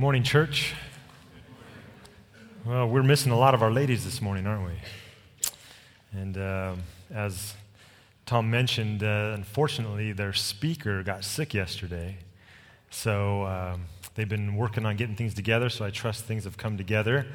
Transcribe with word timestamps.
Morning, 0.00 0.22
church. 0.22 0.72
Well, 2.64 2.88
we're 2.88 3.02
missing 3.02 3.32
a 3.32 3.38
lot 3.38 3.52
of 3.52 3.62
our 3.62 3.70
ladies 3.70 4.02
this 4.02 4.22
morning, 4.22 4.46
aren't 4.46 4.64
we? 4.64 4.72
And 6.18 6.38
um, 6.38 6.82
as 7.12 7.52
Tom 8.24 8.50
mentioned, 8.50 9.02
uh, 9.02 9.32
unfortunately, 9.34 10.12
their 10.12 10.32
speaker 10.32 11.02
got 11.02 11.22
sick 11.22 11.52
yesterday. 11.52 12.16
So 12.88 13.44
um, 13.44 13.82
they've 14.14 14.26
been 14.26 14.56
working 14.56 14.86
on 14.86 14.96
getting 14.96 15.16
things 15.16 15.34
together, 15.34 15.68
so 15.68 15.84
I 15.84 15.90
trust 15.90 16.24
things 16.24 16.44
have 16.44 16.56
come 16.56 16.78
together. 16.78 17.26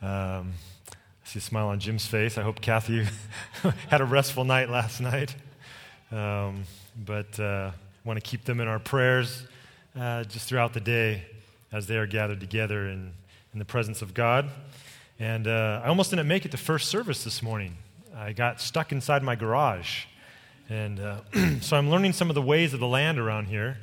Um, 0.00 0.54
I 0.90 1.26
see 1.26 1.40
a 1.40 1.42
smile 1.42 1.66
on 1.66 1.78
Jim's 1.78 2.06
face. 2.06 2.38
I 2.38 2.42
hope 2.42 2.62
Kathy 2.62 3.06
had 3.90 4.00
a 4.00 4.06
restful 4.06 4.46
night 4.46 4.70
last 4.70 4.98
night. 5.02 5.34
Um, 6.10 6.64
but 7.04 7.38
uh, 7.38 7.72
want 8.02 8.16
to 8.16 8.22
keep 8.22 8.46
them 8.46 8.60
in 8.60 8.66
our 8.66 8.78
prayers 8.78 9.46
uh, 9.94 10.24
just 10.24 10.48
throughout 10.48 10.72
the 10.72 10.80
day 10.80 11.26
as 11.74 11.88
they 11.88 11.96
are 11.96 12.06
gathered 12.06 12.38
together 12.38 12.86
in, 12.88 13.12
in 13.52 13.58
the 13.58 13.64
presence 13.64 14.00
of 14.00 14.14
God. 14.14 14.48
And 15.18 15.48
uh, 15.48 15.80
I 15.82 15.88
almost 15.88 16.10
didn't 16.10 16.28
make 16.28 16.44
it 16.44 16.52
to 16.52 16.56
first 16.56 16.88
service 16.88 17.24
this 17.24 17.42
morning. 17.42 17.76
I 18.16 18.32
got 18.32 18.60
stuck 18.60 18.92
inside 18.92 19.24
my 19.24 19.34
garage. 19.34 20.04
And 20.70 21.00
uh, 21.00 21.16
so 21.60 21.76
I'm 21.76 21.90
learning 21.90 22.12
some 22.12 22.30
of 22.30 22.36
the 22.36 22.42
ways 22.42 22.74
of 22.74 22.80
the 22.80 22.86
land 22.86 23.18
around 23.18 23.46
here 23.46 23.78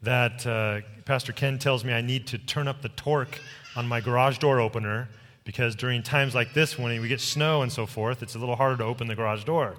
that 0.00 0.46
uh, 0.46 0.80
Pastor 1.04 1.34
Ken 1.34 1.58
tells 1.58 1.84
me 1.84 1.92
I 1.92 2.00
need 2.00 2.26
to 2.28 2.38
turn 2.38 2.66
up 2.66 2.80
the 2.80 2.88
torque 2.88 3.38
on 3.76 3.86
my 3.86 4.00
garage 4.00 4.38
door 4.38 4.58
opener 4.58 5.10
because 5.44 5.76
during 5.76 6.02
times 6.02 6.34
like 6.34 6.54
this, 6.54 6.78
when 6.78 6.98
we 6.98 7.08
get 7.08 7.20
snow 7.20 7.60
and 7.60 7.70
so 7.70 7.84
forth, 7.84 8.22
it's 8.22 8.34
a 8.34 8.38
little 8.38 8.56
harder 8.56 8.78
to 8.78 8.84
open 8.84 9.06
the 9.06 9.14
garage 9.14 9.44
door. 9.44 9.74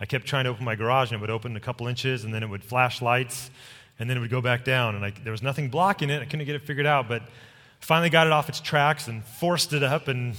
I 0.00 0.06
kept 0.06 0.24
trying 0.24 0.44
to 0.44 0.50
open 0.50 0.64
my 0.64 0.74
garage 0.74 1.12
and 1.12 1.18
it 1.18 1.20
would 1.20 1.28
open 1.28 1.54
a 1.54 1.60
couple 1.60 1.86
inches 1.86 2.24
and 2.24 2.32
then 2.32 2.42
it 2.42 2.48
would 2.48 2.64
flash 2.64 3.02
lights 3.02 3.50
and 3.98 4.08
then 4.08 4.16
it 4.16 4.20
would 4.20 4.30
go 4.30 4.40
back 4.40 4.64
down. 4.64 4.94
And 4.96 5.04
I, 5.04 5.10
there 5.22 5.32
was 5.32 5.42
nothing 5.42 5.68
blocking 5.68 6.10
it. 6.10 6.20
I 6.20 6.24
couldn't 6.24 6.44
get 6.46 6.54
it 6.54 6.62
figured 6.62 6.86
out, 6.86 7.08
but 7.08 7.22
finally 7.80 8.10
got 8.10 8.26
it 8.26 8.32
off 8.32 8.48
its 8.48 8.60
tracks 8.60 9.08
and 9.08 9.24
forced 9.24 9.72
it 9.72 9.82
up. 9.82 10.08
And, 10.08 10.34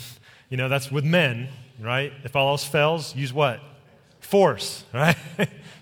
you 0.49 0.57
know, 0.57 0.69
that's 0.69 0.91
with 0.91 1.05
men, 1.05 1.49
right? 1.79 2.11
If 2.23 2.35
all 2.35 2.49
else 2.49 2.65
fails, 2.65 3.15
use 3.15 3.33
what? 3.33 3.59
Force, 4.19 4.83
right? 4.93 5.17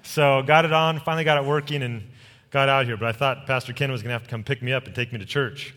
so 0.04 0.44
got 0.44 0.66
it 0.66 0.74
on, 0.74 1.00
finally 1.00 1.24
got 1.24 1.38
it 1.38 1.46
working, 1.46 1.82
and 1.82 2.04
got 2.52 2.70
out 2.70 2.86
here. 2.86 2.98
But 2.98 3.08
I 3.08 3.12
thought 3.14 3.48
Pastor 3.48 3.74
Ken 3.74 3.92
was 3.92 4.02
going 4.02 4.10
to 4.10 4.14
have 4.14 4.24
to 4.24 4.30
come 4.30 4.44
pick 4.44 4.62
me 4.62 4.74
up 4.74 4.86
and 4.86 4.94
take 4.94 5.12
me 5.12 5.20
to 5.20 5.26
church. 5.26 5.74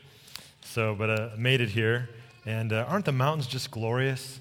So, 0.62 0.94
but 0.94 1.10
uh, 1.10 1.28
made 1.38 1.60
it 1.60 1.70
here. 1.70 2.10
And 2.44 2.72
uh, 2.72 2.84
aren't 2.88 3.04
the 3.04 3.12
mountains 3.12 3.46
just 3.46 3.70
glorious? 3.70 4.40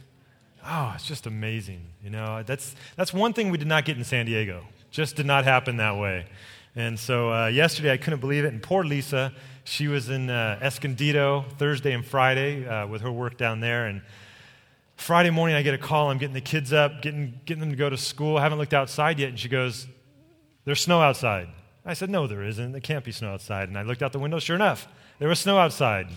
Oh, 0.67 0.91
it's 0.95 1.05
just 1.05 1.27
amazing. 1.27 1.81
You 2.03 2.09
know, 2.09 2.43
that's, 2.43 2.75
that's 2.95 3.13
one 3.13 3.33
thing 3.33 3.51
we 3.51 3.57
did 3.57 3.67
not 3.67 3.85
get 3.85 3.97
in 3.97 4.03
San 4.03 4.25
Diego. 4.25 4.63
Just 4.91 5.15
did 5.15 5.25
not 5.25 5.43
happen 5.43 5.77
that 5.77 5.97
way. 5.97 6.25
And 6.75 6.99
so 6.99 7.31
uh, 7.31 7.47
yesterday 7.47 7.93
I 7.93 7.97
couldn't 7.97 8.19
believe 8.19 8.43
it. 8.43 8.49
And 8.53 8.61
poor 8.61 8.83
Lisa, 8.83 9.31
she 9.63 9.87
was 9.87 10.09
in 10.09 10.29
uh, 10.29 10.59
Escondido 10.61 11.45
Thursday 11.57 11.93
and 11.93 12.05
Friday 12.05 12.67
uh, 12.67 12.85
with 12.87 13.01
her 13.01 13.11
work 13.11 13.37
down 13.37 13.61
there. 13.61 13.87
And 13.87 14.01
Friday 14.97 15.29
morning 15.29 15.55
I 15.55 15.61
get 15.61 15.73
a 15.73 15.77
call. 15.77 16.11
I'm 16.11 16.17
getting 16.17 16.33
the 16.33 16.41
kids 16.41 16.73
up, 16.73 17.01
getting, 17.01 17.39
getting 17.45 17.61
them 17.61 17.69
to 17.69 17.77
go 17.77 17.89
to 17.89 17.97
school. 17.97 18.37
I 18.37 18.41
haven't 18.41 18.57
looked 18.57 18.73
outside 18.73 19.19
yet. 19.19 19.29
And 19.29 19.39
she 19.39 19.47
goes, 19.47 19.87
There's 20.65 20.81
snow 20.81 21.01
outside. 21.01 21.47
I 21.85 21.93
said, 21.93 22.09
No, 22.09 22.27
there 22.27 22.43
isn't. 22.43 22.73
There 22.73 22.81
can't 22.81 23.05
be 23.05 23.11
snow 23.13 23.33
outside. 23.33 23.69
And 23.69 23.77
I 23.77 23.83
looked 23.83 24.03
out 24.03 24.11
the 24.11 24.19
window. 24.19 24.39
Sure 24.39 24.55
enough, 24.55 24.87
there 25.19 25.29
was 25.29 25.39
snow 25.39 25.57
outside. 25.57 26.07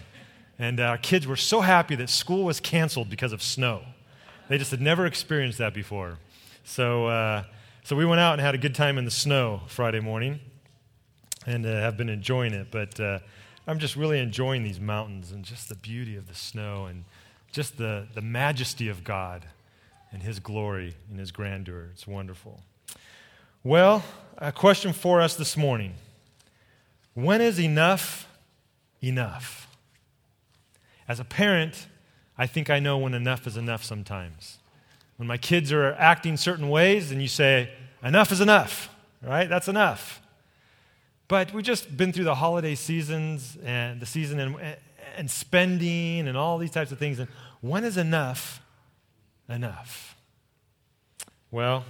And 0.59 0.81
our 0.81 0.99
kids 0.99 1.25
were 1.25 1.37
so 1.37 1.61
happy 1.61 1.95
that 1.95 2.11
school 2.11 2.45
was 2.45 2.59
canceled 2.59 3.09
because 3.09 3.33
of 3.33 3.43
snow. 3.45 3.83
They 4.49 4.59
just 4.59 4.73
had 4.73 4.81
never 4.81 5.07
experienced 5.07 5.59
that 5.59 5.73
before. 5.73 6.19
So, 6.65 7.07
uh, 7.07 7.45
so 7.85 7.95
we 7.95 8.05
went 8.05 8.21
out 8.21 8.33
and 8.33 8.41
had 8.41 8.57
a 8.57 8.59
good 8.59 8.75
time 8.75 8.99
in 8.99 9.05
the 9.05 9.11
snow 9.11 9.63
Friday 9.69 10.01
morning 10.01 10.41
and 11.49 11.65
uh, 11.65 11.71
have 11.71 11.97
been 11.97 12.11
enjoying 12.11 12.53
it. 12.53 12.69
But 12.71 13.01
uh, 13.01 13.21
I'm 13.67 13.79
just 13.79 13.97
really 13.97 14.21
enjoying 14.21 14.63
these 14.65 14.79
mountains 14.79 15.33
and 15.33 15.45
just 15.45 15.69
the 15.69 15.75
beauty 15.75 16.15
of 16.15 16.29
the 16.29 16.35
snow 16.35 16.85
and 16.85 17.05
just 17.51 17.79
the, 17.79 18.07
the 18.15 18.21
majesty 18.21 18.89
of 18.89 19.03
God 19.03 19.47
and 20.13 20.23
His 20.23 20.41
glory 20.41 20.95
and 21.11 21.19
His 21.19 21.33
grandeur. 21.33 21.89
It's 21.93 22.07
wonderful. 22.07 22.61
Well, 23.65 24.05
a 24.37 24.53
question 24.53 24.93
for 24.93 25.21
us 25.21 25.35
this 25.35 25.57
morning 25.57 25.95
When 27.15 27.41
is 27.41 27.59
enough 27.59 28.29
enough? 29.03 29.67
As 31.09 31.19
a 31.19 31.25
parent, 31.25 31.87
I 32.37 32.47
think 32.47 32.69
I 32.69 32.79
know 32.79 32.99
when 32.99 33.15
enough 33.15 33.47
is 33.47 33.57
enough 33.57 33.83
sometimes. 33.83 34.59
When 35.17 35.27
my 35.27 35.39
kids 35.39 35.73
are 35.73 35.95
acting 35.95 36.37
certain 36.37 36.69
ways 36.69 37.11
and 37.11 37.23
you 37.23 37.29
say, 37.29 37.71
enough 38.05 38.31
is 38.31 38.43
enough, 38.43 38.95
right? 39.23 39.49
That's 39.49 39.67
enough. 39.67 40.21
But 41.29 41.53
we've 41.53 41.65
just 41.65 41.97
been 41.97 42.13
through 42.13 42.25
the 42.25 42.35
holiday 42.35 42.75
seasons 42.75 43.59
and 43.63 44.01
the 44.01 44.07
season 44.07 44.41
and, 44.41 44.57
and 45.17 45.31
spending 45.31 46.27
and 46.27 46.37
all 46.37 46.57
these 46.57 46.71
types 46.71 46.91
of 46.91 46.99
things. 46.99 47.19
And 47.19 47.29
when 47.61 47.85
is 47.85 47.97
enough 47.97 48.63
enough? 49.49 50.17
Well, 51.51 51.85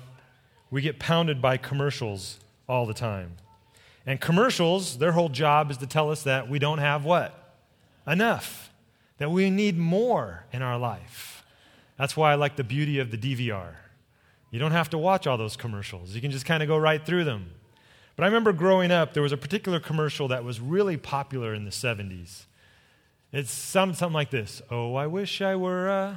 we 0.70 0.82
get 0.82 0.98
pounded 0.98 1.42
by 1.42 1.56
commercials 1.56 2.38
all 2.68 2.86
the 2.86 2.94
time. 2.94 3.36
And 4.06 4.20
commercials, 4.20 4.98
their 4.98 5.12
whole 5.12 5.28
job 5.28 5.70
is 5.70 5.76
to 5.78 5.86
tell 5.86 6.10
us 6.10 6.22
that 6.22 6.48
we 6.48 6.58
don't 6.58 6.78
have 6.78 7.04
what? 7.04 7.56
Enough. 8.06 8.70
That 9.18 9.30
we 9.30 9.50
need 9.50 9.76
more 9.76 10.44
in 10.52 10.62
our 10.62 10.78
life. 10.78 11.44
That's 11.98 12.16
why 12.16 12.32
I 12.32 12.36
like 12.36 12.56
the 12.56 12.64
beauty 12.64 13.00
of 13.00 13.10
the 13.10 13.18
DVR. 13.18 13.74
You 14.50 14.58
don't 14.58 14.72
have 14.72 14.88
to 14.90 14.98
watch 14.98 15.26
all 15.26 15.36
those 15.36 15.56
commercials, 15.56 16.14
you 16.14 16.20
can 16.20 16.30
just 16.30 16.46
kind 16.46 16.62
of 16.62 16.68
go 16.68 16.78
right 16.78 17.04
through 17.04 17.24
them. 17.24 17.50
But 18.18 18.24
I 18.24 18.26
remember 18.26 18.52
growing 18.52 18.90
up, 18.90 19.14
there 19.14 19.22
was 19.22 19.30
a 19.30 19.36
particular 19.36 19.78
commercial 19.78 20.26
that 20.26 20.42
was 20.42 20.58
really 20.58 20.96
popular 20.96 21.54
in 21.54 21.64
the 21.64 21.70
70s. 21.70 22.46
It 23.30 23.46
sounded 23.46 23.96
something 23.96 24.12
like 24.12 24.30
this 24.30 24.60
Oh, 24.72 24.96
I 24.96 25.06
wish 25.06 25.40
I 25.40 25.54
were 25.54 25.88
uh, 25.88 26.16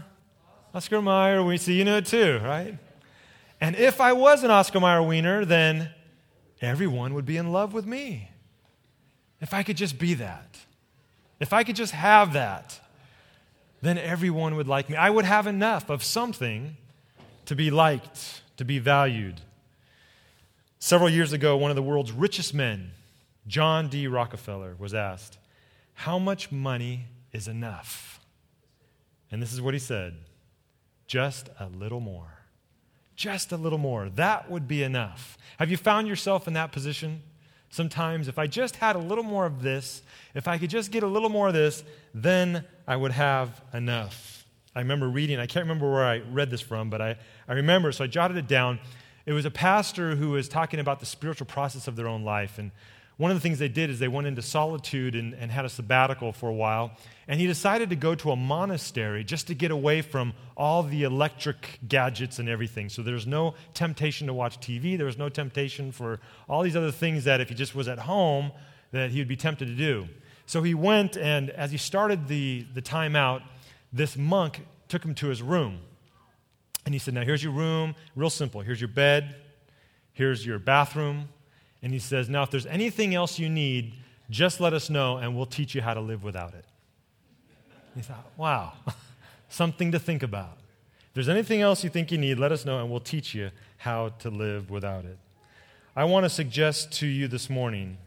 Oscar 0.73 0.99
Mayer. 0.99 1.43
We 1.43 1.59
see 1.59 1.77
you 1.77 1.85
know 1.85 1.97
it 1.97 2.07
too, 2.07 2.39
right? 2.43 2.75
And 3.61 3.75
if 3.75 4.01
I 4.01 4.13
was 4.13 4.43
an 4.43 4.49
Oscar 4.49 4.79
Mayer 4.79 5.03
wiener, 5.03 5.45
then 5.45 5.91
everyone 6.59 7.13
would 7.13 7.27
be 7.27 7.37
in 7.37 7.51
love 7.51 7.71
with 7.71 7.85
me. 7.85 8.31
If 9.39 9.53
I 9.53 9.61
could 9.61 9.77
just 9.77 9.99
be 9.99 10.15
that, 10.15 10.57
if 11.39 11.53
I 11.53 11.63
could 11.63 11.75
just 11.75 11.93
have 11.93 12.33
that, 12.33 12.79
then 13.83 13.99
everyone 13.99 14.55
would 14.55 14.67
like 14.67 14.89
me. 14.89 14.95
I 14.95 15.11
would 15.11 15.25
have 15.25 15.45
enough 15.45 15.87
of 15.91 16.03
something 16.03 16.77
to 17.45 17.55
be 17.55 17.69
liked, 17.69 18.41
to 18.57 18.65
be 18.65 18.79
valued. 18.79 19.41
Several 20.83 21.11
years 21.11 21.31
ago, 21.31 21.55
one 21.55 21.69
of 21.69 21.75
the 21.75 21.83
world's 21.83 22.11
richest 22.11 22.55
men, 22.55 22.89
John 23.45 23.87
D. 23.87 24.07
Rockefeller, 24.07 24.75
was 24.79 24.95
asked, 24.95 25.37
How 25.93 26.17
much 26.17 26.51
money 26.51 27.05
is 27.31 27.47
enough? 27.47 28.19
And 29.29 29.43
this 29.43 29.53
is 29.53 29.61
what 29.61 29.75
he 29.75 29.79
said 29.79 30.15
Just 31.05 31.51
a 31.59 31.67
little 31.67 31.99
more. 31.99 32.39
Just 33.15 33.51
a 33.51 33.57
little 33.57 33.77
more. 33.77 34.09
That 34.09 34.49
would 34.49 34.67
be 34.67 34.81
enough. 34.81 35.37
Have 35.59 35.69
you 35.69 35.77
found 35.77 36.07
yourself 36.07 36.47
in 36.47 36.53
that 36.53 36.71
position? 36.71 37.21
Sometimes, 37.69 38.27
if 38.27 38.39
I 38.39 38.47
just 38.47 38.77
had 38.77 38.95
a 38.95 38.99
little 38.99 39.23
more 39.23 39.45
of 39.45 39.61
this, 39.61 40.01
if 40.33 40.47
I 40.47 40.57
could 40.57 40.71
just 40.71 40.89
get 40.89 41.03
a 41.03 41.07
little 41.07 41.29
more 41.29 41.49
of 41.49 41.53
this, 41.53 41.83
then 42.15 42.65
I 42.87 42.95
would 42.95 43.11
have 43.11 43.61
enough. 43.71 44.47
I 44.75 44.79
remember 44.79 45.07
reading, 45.09 45.37
I 45.37 45.45
can't 45.45 45.63
remember 45.63 45.91
where 45.91 46.05
I 46.05 46.21
read 46.31 46.49
this 46.49 46.61
from, 46.61 46.89
but 46.89 47.03
I, 47.03 47.17
I 47.47 47.53
remember, 47.53 47.91
so 47.91 48.03
I 48.03 48.07
jotted 48.07 48.37
it 48.37 48.47
down. 48.47 48.79
It 49.25 49.33
was 49.33 49.45
a 49.45 49.51
pastor 49.51 50.15
who 50.15 50.31
was 50.31 50.47
talking 50.47 50.79
about 50.79 50.99
the 50.99 51.05
spiritual 51.05 51.45
process 51.45 51.87
of 51.87 51.95
their 51.95 52.07
own 52.07 52.23
life. 52.23 52.57
And 52.57 52.71
one 53.17 53.29
of 53.29 53.37
the 53.37 53.41
things 53.41 53.59
they 53.59 53.67
did 53.67 53.91
is 53.91 53.99
they 53.99 54.07
went 54.07 54.25
into 54.25 54.41
solitude 54.41 55.15
and, 55.15 55.35
and, 55.35 55.51
had 55.51 55.63
a 55.63 55.69
sabbatical 55.69 56.33
for 56.33 56.49
a 56.49 56.53
while. 56.53 56.91
And 57.27 57.39
he 57.39 57.45
decided 57.45 57.91
to 57.91 57.95
go 57.95 58.15
to 58.15 58.31
a 58.31 58.35
monastery 58.35 59.23
just 59.23 59.45
to 59.47 59.53
get 59.53 59.69
away 59.69 60.01
from 60.01 60.33
all 60.57 60.81
the 60.81 61.03
electric 61.03 61.79
gadgets 61.87 62.39
and 62.39 62.49
everything. 62.49 62.89
So 62.89 63.03
there's 63.03 63.27
no 63.27 63.53
temptation 63.75 64.25
to 64.25 64.33
watch 64.33 64.59
TV. 64.59 64.97
There 64.97 65.05
was 65.05 65.19
no 65.19 65.29
temptation 65.29 65.91
for 65.91 66.19
all 66.49 66.63
these 66.63 66.75
other 66.75 66.91
things 66.91 67.25
that 67.25 67.41
if 67.41 67.49
he 67.49 67.55
just 67.55 67.75
was 67.75 67.87
at 67.87 67.99
home, 67.99 68.51
that 68.91 69.11
he 69.11 69.19
would 69.19 69.27
be 69.27 69.37
tempted 69.37 69.67
to 69.67 69.75
do. 69.75 70.07
So 70.47 70.63
he 70.63 70.73
went, 70.73 71.15
and 71.15 71.51
as 71.51 71.71
he 71.71 71.77
started 71.77 72.27
the, 72.27 72.65
the 72.73 72.81
time 72.81 73.15
out, 73.15 73.43
this 73.93 74.17
monk 74.17 74.65
took 74.87 75.05
him 75.05 75.13
to 75.15 75.27
his 75.27 75.41
room. 75.41 75.79
And 76.85 76.95
he 76.95 76.99
said, 76.99 77.13
Now 77.13 77.23
here's 77.23 77.43
your 77.43 77.53
room, 77.53 77.95
real 78.15 78.29
simple. 78.29 78.61
Here's 78.61 78.81
your 78.81 78.87
bed, 78.87 79.35
here's 80.13 80.45
your 80.45 80.59
bathroom. 80.59 81.29
And 81.81 81.93
he 81.93 81.99
says, 81.99 82.29
Now 82.29 82.43
if 82.43 82.51
there's 82.51 82.65
anything 82.65 83.15
else 83.15 83.39
you 83.39 83.49
need, 83.49 83.93
just 84.29 84.59
let 84.59 84.73
us 84.73 84.89
know 84.89 85.17
and 85.17 85.35
we'll 85.35 85.45
teach 85.45 85.75
you 85.75 85.81
how 85.81 85.93
to 85.93 86.01
live 86.01 86.23
without 86.23 86.53
it. 86.53 86.65
He 87.95 88.01
thought, 88.01 88.29
Wow, 88.37 88.73
something 89.49 89.91
to 89.91 89.99
think 89.99 90.23
about. 90.23 90.57
If 91.11 91.15
there's 91.15 91.29
anything 91.29 91.61
else 91.61 91.83
you 91.83 91.89
think 91.89 92.11
you 92.11 92.17
need, 92.17 92.39
let 92.39 92.51
us 92.51 92.65
know 92.65 92.79
and 92.79 92.89
we'll 92.89 93.01
teach 93.01 93.35
you 93.35 93.51
how 93.77 94.09
to 94.19 94.29
live 94.29 94.69
without 94.69 95.05
it. 95.05 95.17
I 95.95 96.05
want 96.05 96.23
to 96.23 96.29
suggest 96.29 96.93
to 96.93 97.07
you 97.07 97.27
this 97.27 97.49
morning 97.49 97.97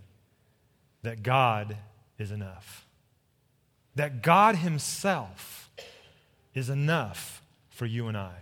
that 1.02 1.22
God 1.22 1.76
is 2.18 2.30
enough. 2.30 2.86
That 3.94 4.22
God 4.22 4.56
Himself 4.56 5.70
is 6.54 6.70
enough 6.70 7.42
for 7.68 7.84
you 7.84 8.08
and 8.08 8.16
I. 8.16 8.32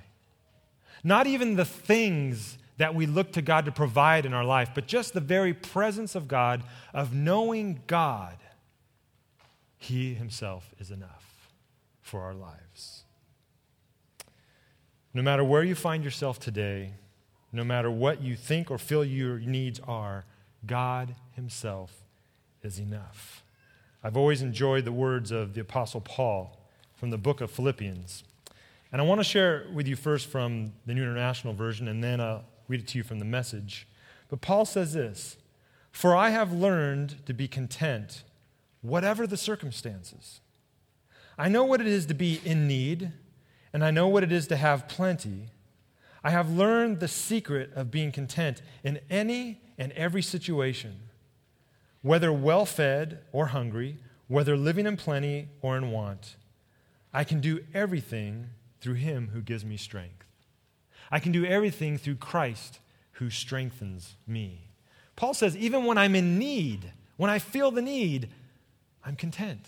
Not 1.05 1.27
even 1.27 1.57
the 1.57 1.65
things 1.65 2.59
that 2.79 2.95
we 2.95 3.07
look 3.07 3.33
to 3.33 3.43
God 3.43 3.65
to 3.67 3.73
provide 3.73 4.27
in 4.27 4.33
our 4.33 4.45
life, 4.45 4.71
but 4.75 4.87
just 4.87 5.13
the 5.13 5.21
very 5.21 5.55
presence 5.55 6.15
of 6.15 6.29
God, 6.29 6.63
of 6.93 7.15
knowing 7.15 7.81
God. 7.87 8.37
He 9.79 10.15
himself 10.15 10.75
is 10.79 10.91
enough 10.91 11.51
for 12.01 12.23
our 12.23 12.35
lives. 12.35 13.05
No 15.15 15.23
matter 15.23 15.45
where 15.45 15.63
you 15.63 15.75
find 15.75 16.03
yourself 16.03 16.39
today, 16.39 16.95
no 17.53 17.65
matter 17.65 17.91
what 17.91 18.23
you 18.23 18.35
think 18.35 18.71
or 18.71 18.79
feel 18.79 19.05
your 19.05 19.39
needs 19.39 19.81
are, 19.87 20.25
God 20.65 21.15
himself 21.35 22.03
is 22.63 22.79
enough. 22.79 23.45
I've 24.03 24.17
always 24.17 24.43
enjoyed 24.43 24.85
the 24.85 24.93
words 24.93 25.31
of 25.31 25.55
the 25.55 25.61
Apostle 25.61 26.01
Paul 26.01 26.59
from 26.95 27.11
the 27.11 27.19
book 27.19 27.41
of 27.41 27.51
Philippians. 27.51 28.25
And 28.93 29.01
I 29.01 29.05
want 29.05 29.21
to 29.21 29.25
share 29.25 29.67
with 29.73 29.89
you 29.89 29.97
first 29.97 30.27
from 30.27 30.75
the 30.85 30.93
New 30.93 31.03
International 31.03 31.55
Version, 31.55 31.89
and 31.89 32.05
then 32.05 32.21
I'll 32.21 32.45
read 32.69 32.81
it 32.81 32.89
to 32.89 32.99
you 32.99 33.05
from 33.05 33.19
the 33.19 33.25
message. 33.25 33.89
But 34.29 34.43
Paul 34.43 34.67
says 34.67 34.93
this 34.93 35.39
For 35.91 36.15
I 36.15 36.29
have 36.29 36.53
learned 36.53 37.25
to 37.25 37.33
be 37.33 37.49
content, 37.49 38.23
whatever 38.83 39.27
the 39.27 39.39
circumstances. 39.39 40.41
I 41.39 41.49
know 41.49 41.65
what 41.65 41.81
it 41.81 41.87
is 41.87 42.05
to 42.07 42.15
be 42.15 42.43
in 42.45 42.69
need, 42.69 43.13
and 43.73 43.83
I 43.83 43.91
know 43.91 44.09
what 44.09 44.23
it 44.23 44.31
is 44.31 44.47
to 44.49 44.57
have 44.57 44.89
plenty. 44.89 45.49
I 46.23 46.31
have 46.31 46.51
learned 46.51 47.01
the 47.01 47.09
secret 47.09 47.73
of 47.75 47.91
being 47.91 48.13
content 48.13 48.61
in 48.85 49.01
any 49.09 49.63
and 49.79 49.93
every 49.93 50.23
situation, 50.23 51.01
whether 52.03 52.31
well 52.31 52.67
fed 52.67 53.21
or 53.33 53.47
hungry, 53.47 53.97
whether 54.29 54.55
living 54.55 54.87
in 54.87 54.99
plenty 54.99 55.49
or 55.63 55.79
in 55.79 55.91
want. 55.91 56.37
I 57.15 57.25
can 57.25 57.41
do 57.41 57.65
everything 57.73 58.51
through 58.83 58.95
him 58.95 59.31
who 59.33 59.41
gives 59.41 59.65
me 59.65 59.77
strength. 59.77 60.27
I 61.11 61.21
can 61.21 61.33
do 61.33 61.47
everything 61.47 61.97
through 61.97 62.17
Christ 62.17 62.81
who 63.13 63.31
strengthens 63.31 64.17
me. 64.27 64.67
Paul 65.15 65.35
says, 65.35 65.57
even 65.57 65.85
when 65.85 65.97
I'm 65.97 66.17
in 66.17 66.37
need, 66.37 66.93
when 67.17 67.31
I 67.31 67.39
feel 67.39 67.71
the 67.71 67.81
need, 67.81 68.29
I'm 69.05 69.15
content 69.15 69.67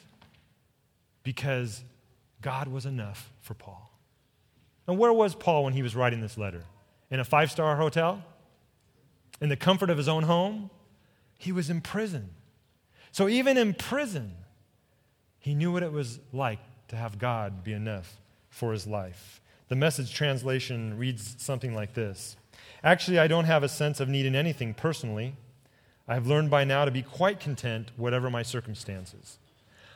because 1.23 1.85
God 2.43 2.67
was 2.67 2.87
enough 2.87 3.31
for 3.41 3.55
Paul. 3.55 3.91
And 4.89 4.99
where 4.99 5.13
was 5.13 5.35
Paul 5.35 5.65
when 5.65 5.75
he 5.75 5.83
was 5.83 5.95
writing 5.95 6.21
this 6.21 6.37
letter? 6.37 6.65
In 7.11 7.21
a 7.21 7.25
five 7.25 7.51
star 7.51 7.77
hotel? 7.77 8.23
In 9.41 9.49
the 9.49 9.57
comfort 9.57 9.91
of 9.91 9.97
his 9.97 10.09
own 10.09 10.25
home? 10.25 10.71
He 11.39 11.53
was 11.53 11.71
in 11.71 11.81
prison. 11.81 12.31
So 13.13 13.29
even 13.29 13.57
in 13.57 13.75
prison, 13.75 14.35
he 15.39 15.55
knew 15.55 15.73
what 15.73 15.83
it 15.83 15.93
was 15.93 16.19
like 16.33 16.59
to 16.89 16.97
have 16.97 17.19
God 17.19 17.63
be 17.63 17.73
enough 17.73 18.19
for 18.55 18.73
his 18.73 18.87
life. 18.87 19.41
The 19.69 19.75
message 19.75 20.15
translation 20.15 20.97
reads 20.97 21.35
something 21.39 21.75
like 21.75 21.95
this 21.95 22.37
Actually, 22.85 23.19
I 23.19 23.27
don't 23.27 23.47
have 23.47 23.65
a 23.65 23.69
sense 23.69 23.99
of 23.99 24.09
needing 24.09 24.37
anything 24.37 24.75
personally. 24.75 25.35
I 26.07 26.15
have 26.15 26.27
learned 26.27 26.51
by 26.51 26.65
now 26.65 26.85
to 26.85 26.91
be 26.91 27.03
quite 27.03 27.41
content, 27.41 27.91
whatever 27.97 28.31
my 28.31 28.43
circumstances. 28.43 29.39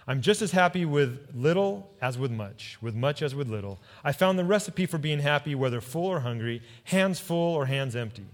I'm 0.08 0.22
just 0.22 0.40
as 0.40 0.52
happy 0.52 0.86
with 0.86 1.28
little 1.34 1.90
as 2.00 2.18
with 2.18 2.30
much, 2.30 2.78
with 2.80 2.94
much 2.94 3.20
as 3.20 3.34
with 3.34 3.48
little. 3.48 3.78
I 4.02 4.12
found 4.12 4.38
the 4.38 4.44
recipe 4.44 4.86
for 4.86 4.96
being 4.96 5.20
happy, 5.20 5.54
whether 5.54 5.82
full 5.82 6.06
or 6.06 6.20
hungry, 6.20 6.62
hands 6.84 7.20
full 7.20 7.54
or 7.54 7.66
hands 7.66 7.94
empty. 7.94 8.26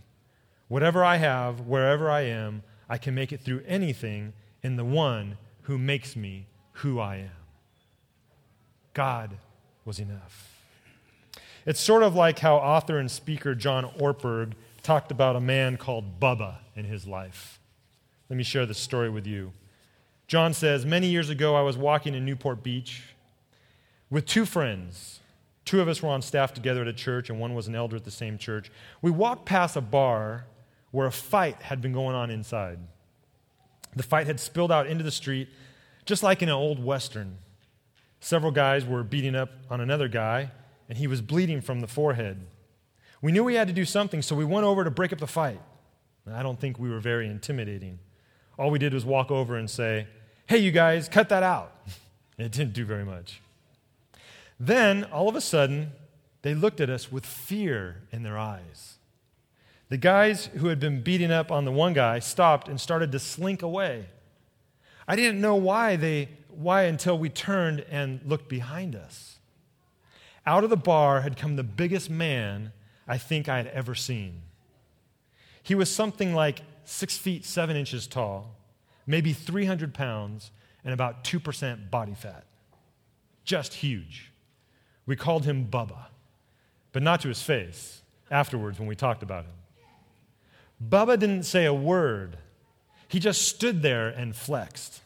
Whatever 0.69 1.05
I 1.05 1.17
have, 1.17 1.62
wherever 1.62 2.09
I 2.09 2.23
am, 2.23 2.62
I 2.88 2.97
can 2.97 3.15
make 3.15 3.32
it 3.32 3.41
through 3.41 3.65
anything 3.67 4.32
in 4.62 4.77
the 4.77 4.85
one 4.85 5.37
who 5.62 5.77
makes 5.77 6.15
me 6.15 6.47
who 6.75 7.00
I 7.00 7.17
am. 7.17 7.31
God 8.94 9.37
was 9.85 9.99
enough. 9.99 10.51
It's 11.67 11.81
sort 11.81 12.03
of 12.03 12.15
like 12.15 12.41
how 12.41 12.57
author 12.57 12.99
and 12.99 13.11
speaker 13.11 13.55
John 13.55 13.85
Ortberg 13.99 14.53
talked 14.83 15.11
about 15.11 15.37
a 15.37 15.41
man 15.41 15.77
called 15.77 16.21
Bubba 16.21 16.57
in 16.77 16.85
his 16.85 17.07
life. 17.07 17.59
Let 18.29 18.37
me 18.37 18.43
share 18.43 18.67
this 18.67 18.79
story 18.79 19.09
with 19.09 19.27
you. 19.27 19.53
John 20.27 20.55
says, 20.55 20.85
Many 20.85 21.09
years 21.09 21.31
ago, 21.31 21.55
I 21.55 21.63
was 21.63 21.77
walking 21.77 22.15
in 22.15 22.25
Newport 22.25 22.63
Beach 22.63 23.03
with 24.11 24.27
two 24.27 24.45
friends. 24.45 25.21
Two 25.65 25.81
of 25.81 25.89
us 25.89 26.03
were 26.03 26.11
on 26.11 26.21
staff 26.21 26.53
together 26.53 26.83
at 26.83 26.89
a 26.89 26.93
church, 26.93 27.31
and 27.31 27.41
one 27.41 27.55
was 27.55 27.69
an 27.69 27.75
elder 27.75 27.97
at 27.97 28.05
the 28.05 28.11
same 28.11 28.37
church. 28.37 28.71
We 29.01 29.11
walked 29.11 29.47
past 29.47 29.77
a 29.77 29.81
bar 29.81 30.45
where 30.91 31.07
a 31.07 31.13
fight 31.13 31.57
had 31.63 31.81
been 31.81 31.93
going 31.93 32.15
on 32.15 32.31
inside. 32.31 32.79
The 33.97 34.03
fight 34.03 34.27
had 34.27 34.41
spilled 34.41 34.71
out 34.71 34.87
into 34.87 35.03
the 35.05 35.11
street, 35.11 35.49
just 36.05 36.23
like 36.23 36.43
in 36.43 36.49
an 36.49 36.55
old 36.55 36.83
Western. 36.85 37.39
Several 38.25 38.53
guys 38.53 38.87
were 38.87 39.05
beating 39.05 39.37
up 39.37 39.50
on 39.69 39.82
another 39.82 40.09
guy, 40.09 40.50
and 40.88 40.97
he 40.97 41.06
was 41.06 41.21
bleeding 41.21 41.61
from 41.61 41.81
the 41.81 41.87
forehead. 41.87 42.41
We 43.21 43.32
knew 43.32 43.44
we 43.44 43.56
had 43.56 43.69
to 43.69 43.75
do 43.75 43.85
something, 43.85 44.23
so 44.23 44.35
we 44.35 44.47
went 44.47 44.65
over 44.65 44.82
to 44.82 44.91
break 44.91 45.12
up 45.12 45.19
the 45.19 45.26
fight. 45.26 45.61
I 46.32 46.43
don't 46.43 46.59
think 46.59 46.79
we 46.79 46.88
were 46.88 47.00
very 47.00 47.29
intimidating. 47.29 47.99
All 48.59 48.71
we 48.71 48.79
did 48.79 48.94
was 48.94 49.05
walk 49.05 49.31
over 49.31 49.59
and 49.59 49.69
say, 49.69 50.06
Hey, 50.47 50.56
you 50.56 50.73
guys, 50.73 51.06
cut 51.06 51.29
that 51.29 51.43
out. 51.43 51.73
It 52.38 52.50
didn't 52.50 52.73
do 52.73 52.87
very 52.87 53.05
much. 53.05 53.43
Then, 54.59 55.05
all 55.05 55.29
of 55.29 55.37
a 55.37 55.41
sudden, 55.43 55.93
they 56.41 56.55
looked 56.55 56.81
at 56.81 56.88
us 56.88 57.12
with 57.12 57.27
fear 57.27 58.03
in 58.11 58.23
their 58.23 58.38
eyes. 58.38 58.94
The 59.91 59.99
guys 59.99 60.47
who 60.47 60.69
had 60.69 60.81
been 60.81 61.03
beating 61.03 61.31
up 61.31 61.53
on 61.53 61.67
the 61.67 61.70
one 61.70 61.93
guy 61.93 62.20
stopped 62.20 62.69
and 62.69 62.81
started 62.81 63.12
to 63.12 63.19
slink 63.19 63.61
away. 63.61 64.06
I 65.06 65.15
didn't 65.15 65.41
know 65.41 65.55
why 65.55 65.97
they 65.97 66.31
why 66.56 66.85
until 66.85 67.19
we 67.19 67.29
turned 67.29 67.85
and 67.91 68.21
looked 68.25 68.49
behind 68.49 68.95
us. 68.95 69.39
Out 70.47 70.65
of 70.65 70.71
the 70.71 70.77
bar 70.77 71.23
had 71.23 71.37
come 71.37 71.56
the 71.56 71.62
biggest 71.62 72.11
man 72.11 72.73
I 73.09 73.19
think 73.19 73.49
I 73.49 73.56
had 73.56 73.67
ever 73.69 73.95
seen. 73.95 74.43
He 75.62 75.75
was 75.75 75.91
something 75.91 76.35
like 76.35 76.61
six 76.85 77.17
feet 77.17 77.45
seven 77.45 77.77
inches 77.77 78.06
tall, 78.06 78.55
maybe 79.06 79.33
300 79.33 79.95
pounds, 79.95 80.51
and 80.85 80.93
about 80.93 81.25
2% 81.25 81.91
body 81.91 82.15
fat. 82.15 82.45
Just 83.45 83.75
huge. 83.75 84.31
We 85.06 85.17
called 85.17 85.45
him 85.45 85.67
Bubba, 85.71 86.06
but 86.93 87.03
not 87.03 87.21
to 87.23 87.29
his 87.29 87.43
face 87.43 88.03
afterwards 88.31 88.79
when 88.79 88.89
we 88.89 88.95
talked 88.95 89.23
about 89.23 89.45
him. 89.45 89.53
Bubba 90.87 91.19
didn't 91.19 91.45
say 91.45 91.65
a 91.65 91.75
word, 91.75 92.39
he 93.09 93.19
just 93.21 93.43
stood 93.43 93.83
there 93.83 94.09
and 94.09 94.35
flexed. 94.35 95.01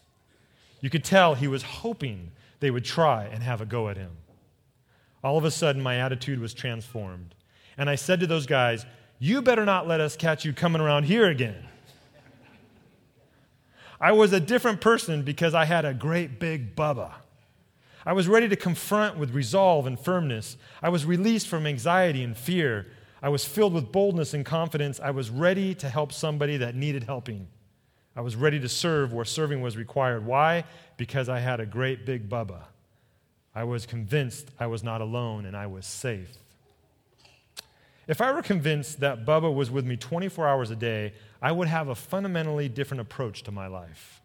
You 0.81 0.91
could 0.91 1.05
tell 1.05 1.35
he 1.35 1.49
was 1.49 1.63
hoping 1.63 2.33
they 2.61 2.71
would 2.71 2.85
try 2.85 3.25
and 3.25 3.43
have 3.43 3.61
a 3.61 3.67
go 3.67 3.89
at 3.89 3.97
him. 3.97 4.13
All 5.23 5.37
of 5.37 5.45
a 5.45 5.51
sudden, 5.51 5.83
my 5.83 5.97
attitude 5.97 6.39
was 6.39 6.55
transformed. 6.55 7.35
And 7.77 7.91
I 7.91 7.97
said 7.97 8.21
to 8.21 8.27
those 8.27 8.47
guys, 8.47 8.87
You 9.19 9.43
better 9.43 9.65
not 9.65 9.89
let 9.89 10.01
us 10.01 10.17
catch 10.17 10.45
you 10.45 10.53
coming 10.53 10.81
around 10.81 11.05
here 11.05 11.27
again. 11.27 11.65
I 14.01 14.13
was 14.13 14.33
a 14.33 14.41
different 14.41 14.81
person 14.81 15.23
because 15.23 15.55
I 15.55 15.65
had 15.65 15.85
a 15.85 15.93
great 15.93 16.39
big 16.39 16.77
Bubba. 16.77 17.13
I 18.07 18.13
was 18.13 18.29
ready 18.29 18.49
to 18.49 18.57
confront 18.57 19.19
with 19.19 19.33
resolve 19.33 19.87
and 19.87 19.99
firmness. 19.99 20.57
I 20.81 20.89
was 20.89 21.05
released 21.05 21.49
from 21.49 21.67
anxiety 21.67 22.23
and 22.23 22.37
fear. 22.37 22.87
I 23.21 23.29
was 23.29 23.45
filled 23.45 23.75
with 23.75 23.91
boldness 23.91 24.35
and 24.35 24.47
confidence. 24.47 25.01
I 25.01 25.11
was 25.11 25.31
ready 25.31 25.75
to 25.75 25.89
help 25.89 26.13
somebody 26.13 26.57
that 26.59 26.77
needed 26.77 27.05
helping. 27.05 27.49
I 28.19 28.21
was 28.21 28.35
ready 28.35 28.59
to 28.59 28.69
serve 28.69 29.13
where 29.13 29.25
serving 29.25 29.61
was 29.61 29.77
required. 29.77 30.27
Why? 30.27 30.65
Because 30.97 31.29
I 31.29 31.39
had 31.39 31.61
a 31.61 31.67
great 31.67 32.05
big 32.05 32.29
Bubba. 32.29 32.63
I 33.55 33.63
was 33.63 33.87
convinced 33.87 34.51
I 34.59 34.67
was 34.67 34.83
not 34.83 35.01
alone 35.01 35.47
and 35.47 35.57
I 35.57 35.69
was 35.69 35.87
safe. 35.87 36.37
If 38.09 38.21
I 38.21 38.33
were 38.33 38.43
convinced 38.43 38.99
that 38.99 39.25
Bubba 39.25 39.55
was 39.55 39.71
with 39.71 39.87
me 39.87 39.97
24 39.97 40.49
hours 40.49 40.73
a 40.73 40.75
day, 40.75 41.13
I 41.41 41.53
would 41.53 41.69
have 41.69 41.87
a 41.87 41.95
fundamentally 41.95 42.69
different 42.69 43.03
approach 43.03 43.45
to 43.45 43.53
my 43.53 43.69
life. 43.69 44.21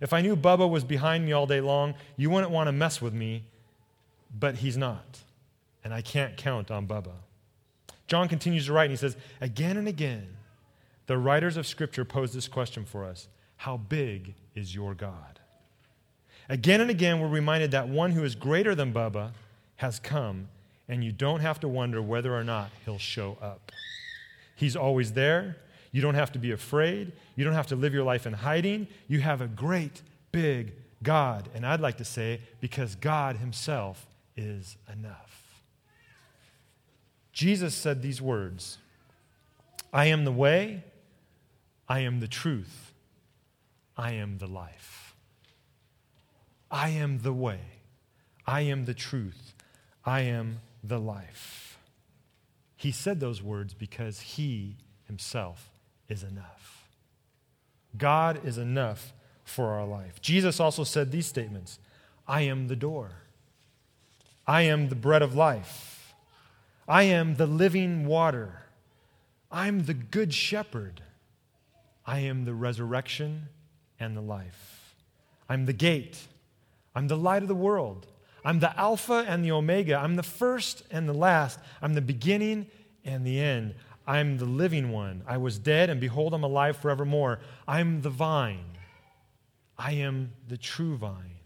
If 0.00 0.12
I 0.12 0.20
knew 0.20 0.34
Bubba 0.34 0.68
was 0.68 0.82
behind 0.82 1.24
me 1.24 1.30
all 1.30 1.46
day 1.46 1.60
long, 1.60 1.94
you 2.16 2.28
wouldn't 2.28 2.50
want 2.50 2.66
to 2.66 2.72
mess 2.72 3.00
with 3.00 3.14
me, 3.14 3.44
but 4.36 4.56
he's 4.56 4.76
not. 4.76 5.20
And 5.84 5.94
I 5.94 6.02
can't 6.02 6.36
count 6.36 6.72
on 6.72 6.88
Bubba. 6.88 7.14
John 8.08 8.26
continues 8.26 8.66
to 8.66 8.72
write, 8.72 8.86
and 8.86 8.92
he 8.92 8.96
says, 8.96 9.16
Again 9.40 9.76
and 9.76 9.86
again, 9.86 10.26
the 11.12 11.18
writers 11.18 11.58
of 11.58 11.66
Scripture 11.66 12.06
pose 12.06 12.32
this 12.32 12.48
question 12.48 12.86
for 12.86 13.04
us 13.04 13.28
How 13.56 13.76
big 13.76 14.32
is 14.54 14.74
your 14.74 14.94
God? 14.94 15.40
Again 16.48 16.80
and 16.80 16.90
again, 16.90 17.20
we're 17.20 17.28
reminded 17.28 17.72
that 17.72 17.86
one 17.86 18.12
who 18.12 18.24
is 18.24 18.34
greater 18.34 18.74
than 18.74 18.94
Bubba 18.94 19.32
has 19.76 19.98
come, 19.98 20.48
and 20.88 21.04
you 21.04 21.12
don't 21.12 21.40
have 21.40 21.60
to 21.60 21.68
wonder 21.68 22.00
whether 22.00 22.34
or 22.34 22.42
not 22.44 22.70
he'll 22.86 22.96
show 22.96 23.36
up. 23.42 23.72
He's 24.56 24.74
always 24.74 25.12
there, 25.12 25.58
you 25.90 26.00
don't 26.00 26.14
have 26.14 26.32
to 26.32 26.38
be 26.38 26.50
afraid. 26.50 27.12
You 27.36 27.44
don't 27.44 27.52
have 27.52 27.66
to 27.66 27.76
live 27.76 27.92
your 27.92 28.04
life 28.04 28.26
in 28.26 28.32
hiding. 28.32 28.88
You 29.06 29.20
have 29.20 29.42
a 29.42 29.46
great, 29.46 30.00
big 30.32 30.72
God. 31.02 31.50
And 31.54 31.66
I'd 31.66 31.80
like 31.80 31.98
to 31.98 32.06
say, 32.06 32.40
because 32.62 32.94
God 32.94 33.36
Himself 33.36 34.06
is 34.34 34.78
enough. 34.90 35.60
Jesus 37.34 37.74
said 37.74 38.00
these 38.00 38.22
words 38.22 38.78
I 39.92 40.06
am 40.06 40.24
the 40.24 40.32
way, 40.32 40.84
I 41.88 42.00
am 42.00 42.20
the 42.20 42.28
truth, 42.28 42.92
I 43.96 44.12
am 44.12 44.38
the 44.38 44.46
life. 44.46 45.14
I 46.70 46.88
am 46.88 47.18
the 47.18 47.34
way, 47.34 47.60
I 48.46 48.62
am 48.62 48.86
the 48.86 48.94
truth, 48.94 49.54
I 50.04 50.20
am 50.22 50.60
the 50.82 50.98
life. 50.98 51.78
He 52.76 52.90
said 52.90 53.20
those 53.20 53.42
words 53.42 53.74
because 53.74 54.20
He 54.20 54.76
Himself 55.04 55.70
is 56.08 56.22
enough. 56.22 56.88
God 57.96 58.44
is 58.44 58.58
enough 58.58 59.12
for 59.44 59.68
our 59.68 59.86
life. 59.86 60.20
Jesus 60.20 60.58
also 60.58 60.82
said 60.82 61.10
these 61.10 61.26
statements 61.26 61.78
I 62.26 62.42
am 62.42 62.68
the 62.68 62.76
door, 62.76 63.10
I 64.46 64.62
am 64.62 64.88
the 64.88 64.94
bread 64.94 65.22
of 65.22 65.34
life, 65.34 66.14
I 66.88 67.04
am 67.04 67.36
the 67.36 67.46
living 67.46 68.06
water, 68.06 68.64
I'm 69.50 69.84
the 69.84 69.94
good 69.94 70.32
shepherd, 70.32 71.02
I 72.06 72.20
am 72.20 72.44
the 72.44 72.54
resurrection 72.54 73.48
and 73.98 74.16
the 74.16 74.20
life, 74.20 74.94
I'm 75.48 75.66
the 75.66 75.72
gate, 75.72 76.18
I'm 76.94 77.08
the 77.08 77.16
light 77.16 77.42
of 77.42 77.48
the 77.48 77.54
world. 77.54 78.06
I'm 78.44 78.58
the 78.58 78.76
Alpha 78.76 79.24
and 79.28 79.44
the 79.44 79.52
Omega. 79.52 79.94
I'm 79.94 80.16
the 80.16 80.22
first 80.22 80.82
and 80.90 81.08
the 81.08 81.12
last. 81.12 81.60
I'm 81.80 81.94
the 81.94 82.00
beginning 82.00 82.66
and 83.04 83.24
the 83.24 83.38
end. 83.38 83.76
I'm 84.06 84.38
the 84.38 84.46
living 84.46 84.90
one. 84.90 85.22
I 85.28 85.36
was 85.36 85.58
dead, 85.58 85.88
and 85.90 86.00
behold, 86.00 86.34
I'm 86.34 86.42
alive 86.42 86.76
forevermore. 86.76 87.38
I'm 87.68 88.02
the 88.02 88.10
vine. 88.10 88.64
I 89.78 89.92
am 89.92 90.32
the 90.48 90.56
true 90.56 90.96
vine. 90.96 91.36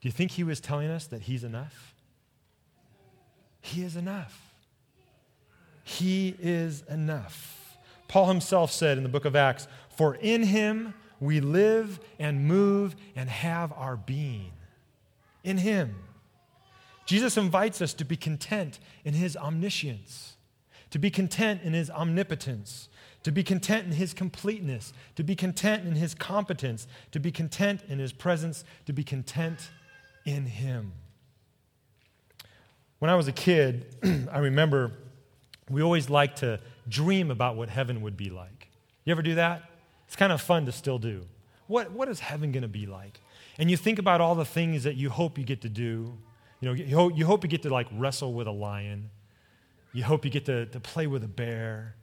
Do 0.00 0.08
you 0.08 0.12
think 0.12 0.32
he 0.32 0.44
was 0.44 0.60
telling 0.60 0.90
us 0.90 1.06
that 1.06 1.22
he's 1.22 1.44
enough? 1.44 1.94
He 3.60 3.82
is 3.82 3.96
enough. 3.96 4.52
He 5.84 6.34
is 6.38 6.82
enough. 6.82 7.61
Paul 8.12 8.28
himself 8.28 8.70
said 8.70 8.98
in 8.98 9.02
the 9.02 9.08
book 9.08 9.24
of 9.24 9.34
Acts, 9.34 9.66
For 9.96 10.14
in 10.14 10.44
him 10.44 10.94
we 11.18 11.40
live 11.40 11.98
and 12.18 12.46
move 12.46 12.94
and 13.16 13.28
have 13.28 13.72
our 13.72 13.96
being. 13.96 14.52
In 15.42 15.58
him. 15.58 15.96
Jesus 17.06 17.36
invites 17.36 17.82
us 17.82 17.94
to 17.94 18.04
be 18.04 18.16
content 18.16 18.78
in 19.04 19.14
his 19.14 19.36
omniscience 19.36 20.36
to 20.92 20.98
be 20.98 21.10
content 21.10 21.62
in 21.62 21.72
his 21.72 21.90
omnipotence, 21.90 22.90
to 23.22 23.32
be 23.32 23.42
content 23.42 23.86
in 23.86 23.92
his 23.92 24.12
completeness, 24.12 24.92
to 25.16 25.24
be 25.24 25.34
content 25.34 25.86
in 25.86 25.94
his 25.94 26.14
competence, 26.14 26.86
to 27.12 27.18
be 27.18 27.32
content 27.32 27.80
in 27.88 27.98
his 27.98 28.12
presence, 28.12 28.62
to 28.84 28.92
be 28.92 29.02
content 29.02 29.70
in 30.26 30.44
him. 30.44 30.92
When 32.98 33.10
I 33.10 33.14
was 33.14 33.26
a 33.26 33.32
kid, 33.32 33.96
I 34.30 34.38
remember 34.38 34.92
we 35.70 35.82
always 35.82 36.10
like 36.10 36.36
to 36.36 36.60
dream 36.88 37.30
about 37.30 37.56
what 37.56 37.68
heaven 37.68 38.02
would 38.02 38.16
be 38.16 38.30
like. 38.30 38.68
You 39.04 39.12
ever 39.12 39.22
do 39.22 39.36
that? 39.36 39.62
It's 40.06 40.16
kind 40.16 40.32
of 40.32 40.40
fun 40.40 40.66
to 40.66 40.72
still 40.72 40.98
do. 40.98 41.26
What, 41.66 41.92
what 41.92 42.08
is 42.08 42.20
heaven 42.20 42.52
going 42.52 42.62
to 42.62 42.68
be 42.68 42.86
like? 42.86 43.20
And 43.58 43.70
you 43.70 43.76
think 43.76 43.98
about 43.98 44.20
all 44.20 44.34
the 44.34 44.44
things 44.44 44.84
that 44.84 44.96
you 44.96 45.10
hope 45.10 45.38
you 45.38 45.44
get 45.44 45.62
to 45.62 45.68
do. 45.68 46.12
You 46.60 46.68
know, 46.68 46.72
you 46.72 46.94
hope 46.94 47.16
you, 47.16 47.26
hope 47.26 47.44
you 47.44 47.48
get 47.48 47.62
to 47.62 47.70
like 47.70 47.86
wrestle 47.92 48.32
with 48.32 48.46
a 48.46 48.52
lion. 48.52 49.10
You 49.92 50.04
hope 50.04 50.24
you 50.24 50.30
get 50.30 50.46
to, 50.46 50.66
to 50.66 50.80
play 50.80 51.06
with 51.06 51.24
a 51.24 51.28
bear. 51.28 51.96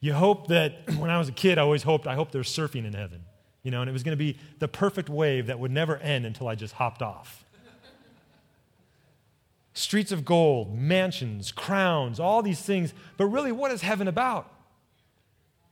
You 0.00 0.14
hope 0.14 0.48
that 0.48 0.92
when 0.98 1.10
I 1.10 1.18
was 1.18 1.28
a 1.28 1.32
kid, 1.32 1.58
I 1.58 1.62
always 1.62 1.82
hoped, 1.82 2.06
I 2.06 2.14
hope 2.14 2.32
there's 2.32 2.54
surfing 2.54 2.86
in 2.86 2.92
heaven. 2.92 3.22
You 3.62 3.70
know, 3.70 3.80
and 3.80 3.90
it 3.90 3.92
was 3.92 4.02
going 4.02 4.16
to 4.16 4.16
be 4.16 4.38
the 4.60 4.68
perfect 4.68 5.08
wave 5.08 5.46
that 5.46 5.58
would 5.58 5.70
never 5.70 5.96
end 5.96 6.24
until 6.24 6.48
I 6.48 6.54
just 6.54 6.74
hopped 6.74 7.02
off. 7.02 7.44
Streets 9.78 10.10
of 10.10 10.24
gold, 10.24 10.76
mansions, 10.76 11.52
crowns, 11.52 12.18
all 12.18 12.42
these 12.42 12.60
things. 12.60 12.92
But 13.16 13.26
really, 13.26 13.52
what 13.52 13.70
is 13.70 13.80
heaven 13.80 14.08
about? 14.08 14.52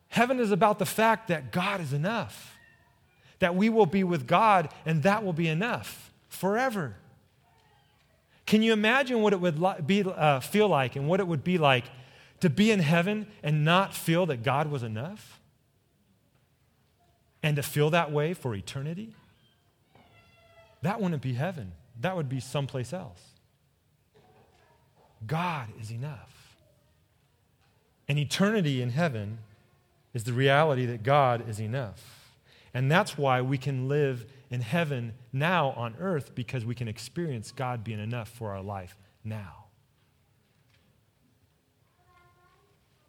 Heaven 0.06 0.38
is 0.38 0.52
about 0.52 0.78
the 0.78 0.86
fact 0.86 1.26
that 1.26 1.50
God 1.50 1.80
is 1.80 1.92
enough, 1.92 2.56
that 3.40 3.56
we 3.56 3.68
will 3.68 3.84
be 3.84 4.04
with 4.04 4.28
God, 4.28 4.72
and 4.84 5.02
that 5.02 5.24
will 5.24 5.32
be 5.32 5.48
enough 5.48 6.12
forever. 6.28 6.94
Can 8.46 8.62
you 8.62 8.72
imagine 8.72 9.22
what 9.22 9.32
it 9.32 9.40
would 9.40 9.84
be, 9.88 10.04
uh, 10.04 10.38
feel 10.38 10.68
like 10.68 10.94
and 10.94 11.08
what 11.08 11.18
it 11.18 11.26
would 11.26 11.42
be 11.42 11.58
like 11.58 11.86
to 12.38 12.48
be 12.48 12.70
in 12.70 12.78
heaven 12.78 13.26
and 13.42 13.64
not 13.64 13.92
feel 13.92 14.24
that 14.26 14.44
God 14.44 14.70
was 14.70 14.84
enough? 14.84 15.40
And 17.42 17.56
to 17.56 17.62
feel 17.64 17.90
that 17.90 18.12
way 18.12 18.34
for 18.34 18.54
eternity? 18.54 19.16
That 20.82 21.00
wouldn't 21.00 21.22
be 21.22 21.34
heaven. 21.34 21.72
That 22.00 22.14
would 22.14 22.28
be 22.28 22.38
someplace 22.38 22.92
else. 22.92 23.20
God 25.26 25.68
is 25.80 25.90
enough. 25.90 26.56
And 28.08 28.18
eternity 28.18 28.82
in 28.82 28.90
heaven 28.90 29.38
is 30.14 30.24
the 30.24 30.32
reality 30.32 30.86
that 30.86 31.02
God 31.02 31.48
is 31.48 31.60
enough. 31.60 32.32
And 32.72 32.90
that's 32.90 33.18
why 33.18 33.40
we 33.40 33.58
can 33.58 33.88
live 33.88 34.26
in 34.50 34.60
heaven 34.60 35.14
now 35.32 35.70
on 35.70 35.94
earth 35.98 36.34
because 36.34 36.64
we 36.64 36.74
can 36.74 36.88
experience 36.88 37.50
God 37.50 37.82
being 37.82 37.98
enough 37.98 38.28
for 38.28 38.52
our 38.52 38.62
life 38.62 38.96
now. 39.24 39.64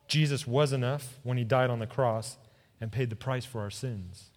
Jesus 0.08 0.48
was 0.48 0.72
enough 0.72 1.20
when 1.24 1.38
he 1.38 1.44
died 1.44 1.70
on 1.70 1.80
the 1.80 1.88
cross 1.88 2.38
and 2.80 2.92
paid 2.92 3.10
the 3.10 3.16
price 3.16 3.46
for 3.46 3.62
our 3.62 3.70
sins. 3.70 4.32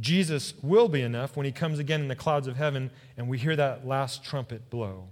Jesus 0.00 0.54
will 0.62 0.88
be 0.88 1.02
enough 1.02 1.36
when 1.36 1.46
he 1.46 1.52
comes 1.52 1.78
again 1.78 2.00
in 2.00 2.08
the 2.08 2.16
clouds 2.16 2.48
of 2.48 2.56
heaven 2.56 2.90
and 3.16 3.28
we 3.28 3.38
hear 3.38 3.54
that 3.54 3.86
last 3.86 4.24
trumpet 4.24 4.70
blow. 4.70 5.08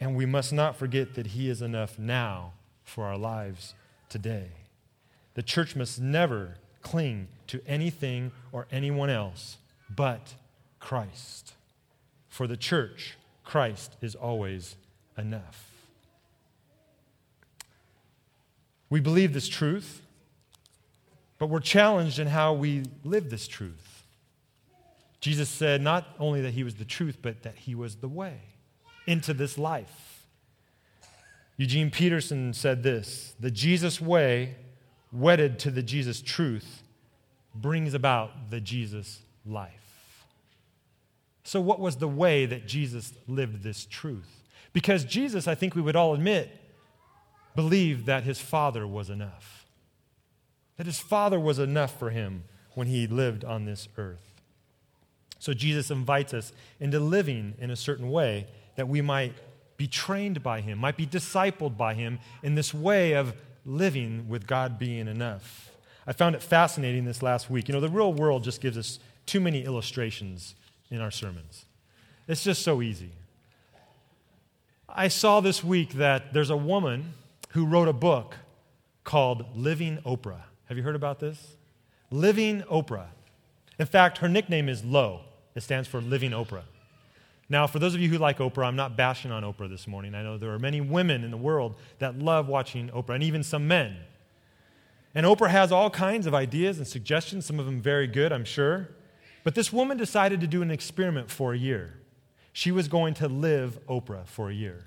And 0.00 0.16
we 0.16 0.26
must 0.26 0.52
not 0.52 0.76
forget 0.76 1.14
that 1.14 1.28
he 1.28 1.48
is 1.48 1.62
enough 1.62 1.98
now 1.98 2.52
for 2.82 3.04
our 3.04 3.16
lives 3.16 3.74
today. 4.08 4.48
The 5.34 5.42
church 5.42 5.74
must 5.76 6.00
never 6.00 6.56
cling 6.82 7.28
to 7.48 7.60
anything 7.66 8.32
or 8.52 8.66
anyone 8.70 9.10
else 9.10 9.56
but 9.94 10.34
Christ. 10.80 11.54
For 12.28 12.46
the 12.46 12.56
church, 12.56 13.16
Christ 13.44 13.96
is 14.00 14.14
always 14.14 14.76
enough. 15.16 15.70
We 18.90 19.00
believe 19.00 19.32
this 19.32 19.48
truth, 19.48 20.02
but 21.38 21.46
we're 21.46 21.60
challenged 21.60 22.18
in 22.18 22.28
how 22.28 22.52
we 22.52 22.84
live 23.02 23.30
this 23.30 23.48
truth. 23.48 24.02
Jesus 25.20 25.48
said 25.48 25.80
not 25.80 26.06
only 26.18 26.42
that 26.42 26.52
he 26.52 26.64
was 26.64 26.74
the 26.74 26.84
truth, 26.84 27.18
but 27.22 27.42
that 27.42 27.56
he 27.56 27.74
was 27.74 27.96
the 27.96 28.08
way 28.08 28.40
into 29.06 29.34
this 29.34 29.58
life. 29.58 30.26
Eugene 31.56 31.90
Peterson 31.90 32.52
said 32.52 32.82
this 32.82 33.34
the 33.38 33.50
Jesus 33.50 34.00
way, 34.00 34.56
wedded 35.12 35.58
to 35.60 35.70
the 35.70 35.82
Jesus 35.82 36.20
truth, 36.20 36.82
brings 37.54 37.94
about 37.94 38.50
the 38.50 38.60
Jesus 38.60 39.20
life. 39.46 40.24
So, 41.44 41.60
what 41.60 41.78
was 41.78 41.96
the 41.96 42.08
way 42.08 42.46
that 42.46 42.66
Jesus 42.66 43.12
lived 43.28 43.62
this 43.62 43.86
truth? 43.86 44.42
Because 44.72 45.04
Jesus, 45.04 45.46
I 45.46 45.54
think 45.54 45.76
we 45.76 45.82
would 45.82 45.94
all 45.94 46.14
admit, 46.14 46.50
believed 47.54 48.06
that 48.06 48.24
his 48.24 48.40
Father 48.40 48.86
was 48.86 49.08
enough. 49.08 49.66
That 50.76 50.86
his 50.86 50.98
Father 50.98 51.38
was 51.38 51.60
enough 51.60 51.96
for 51.96 52.10
him 52.10 52.44
when 52.74 52.88
he 52.88 53.06
lived 53.06 53.44
on 53.44 53.66
this 53.66 53.86
earth. 53.96 54.42
So, 55.38 55.52
Jesus 55.52 55.90
invites 55.90 56.34
us 56.34 56.52
into 56.80 56.98
living 56.98 57.54
in 57.60 57.70
a 57.70 57.76
certain 57.76 58.10
way 58.10 58.48
that 58.76 58.88
we 58.88 59.00
might 59.00 59.34
be 59.76 59.86
trained 59.86 60.42
by 60.42 60.60
him, 60.60 60.78
might 60.78 60.96
be 60.96 61.06
discipled 61.06 61.76
by 61.76 61.94
him 61.94 62.18
in 62.42 62.54
this 62.54 62.72
way 62.72 63.12
of 63.12 63.34
living 63.64 64.28
with 64.28 64.46
God 64.46 64.78
being 64.78 65.08
enough. 65.08 65.70
I 66.06 66.12
found 66.12 66.34
it 66.34 66.42
fascinating 66.42 67.04
this 67.04 67.22
last 67.22 67.50
week. 67.50 67.68
You 67.68 67.74
know, 67.74 67.80
the 67.80 67.88
real 67.88 68.12
world 68.12 68.44
just 68.44 68.60
gives 68.60 68.76
us 68.76 68.98
too 69.26 69.40
many 69.40 69.64
illustrations 69.64 70.54
in 70.90 71.00
our 71.00 71.10
sermons. 71.10 71.64
It's 72.28 72.44
just 72.44 72.62
so 72.62 72.82
easy. 72.82 73.10
I 74.88 75.08
saw 75.08 75.40
this 75.40 75.64
week 75.64 75.94
that 75.94 76.32
there's 76.32 76.50
a 76.50 76.56
woman 76.56 77.14
who 77.50 77.66
wrote 77.66 77.88
a 77.88 77.92
book 77.92 78.36
called 79.02 79.56
Living 79.56 79.98
Oprah. 80.04 80.42
Have 80.66 80.76
you 80.76 80.82
heard 80.82 80.94
about 80.94 81.20
this? 81.20 81.56
Living 82.10 82.62
Oprah. 82.62 83.06
In 83.78 83.86
fact, 83.86 84.18
her 84.18 84.28
nickname 84.28 84.68
is 84.68 84.84
Low. 84.84 85.22
It 85.54 85.62
stands 85.62 85.88
for 85.88 86.00
Living 86.00 86.30
Oprah. 86.30 86.62
Now, 87.48 87.66
for 87.66 87.78
those 87.78 87.94
of 87.94 88.00
you 88.00 88.08
who 88.08 88.18
like 88.18 88.38
Oprah, 88.38 88.66
I'm 88.66 88.76
not 88.76 88.96
bashing 88.96 89.30
on 89.30 89.42
Oprah 89.42 89.68
this 89.68 89.86
morning. 89.86 90.14
I 90.14 90.22
know 90.22 90.38
there 90.38 90.52
are 90.52 90.58
many 90.58 90.80
women 90.80 91.24
in 91.24 91.30
the 91.30 91.36
world 91.36 91.76
that 91.98 92.18
love 92.18 92.48
watching 92.48 92.88
Oprah, 92.88 93.14
and 93.14 93.22
even 93.22 93.42
some 93.42 93.68
men. 93.68 93.96
And 95.14 95.26
Oprah 95.26 95.50
has 95.50 95.70
all 95.70 95.90
kinds 95.90 96.26
of 96.26 96.34
ideas 96.34 96.78
and 96.78 96.86
suggestions, 96.86 97.46
some 97.46 97.60
of 97.60 97.66
them 97.66 97.80
very 97.80 98.06
good, 98.06 98.32
I'm 98.32 98.44
sure. 98.44 98.88
But 99.44 99.54
this 99.54 99.72
woman 99.72 99.98
decided 99.98 100.40
to 100.40 100.46
do 100.46 100.62
an 100.62 100.70
experiment 100.70 101.30
for 101.30 101.52
a 101.52 101.58
year. 101.58 102.00
She 102.52 102.72
was 102.72 102.88
going 102.88 103.14
to 103.14 103.28
live 103.28 103.78
Oprah 103.86 104.26
for 104.26 104.48
a 104.48 104.54
year. 104.54 104.86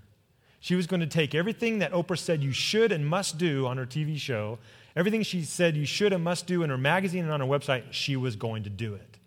She 0.59 0.75
was 0.75 0.87
going 0.87 0.99
to 1.01 1.07
take 1.07 1.35
everything 1.35 1.79
that 1.79 1.91
Oprah 1.91 2.17
said 2.17 2.41
you 2.41 2.51
should 2.51 2.91
and 2.91 3.05
must 3.05 3.37
do 3.37 3.67
on 3.67 3.77
her 3.77 3.85
TV 3.85 4.17
show, 4.17 4.57
everything 4.95 5.21
she 5.21 5.43
said 5.43 5.77
you 5.77 5.85
should 5.85 6.11
and 6.11 6.23
must 6.23 6.47
do 6.47 6.63
in 6.63 6.71
her 6.71 6.77
magazine 6.77 7.23
and 7.23 7.31
on 7.31 7.39
her 7.39 7.45
website, 7.45 7.83
she 7.91 8.15
was 8.15 8.35
going 8.35 8.63
to 8.63 8.69
do 8.69 8.95
it. 8.95 9.19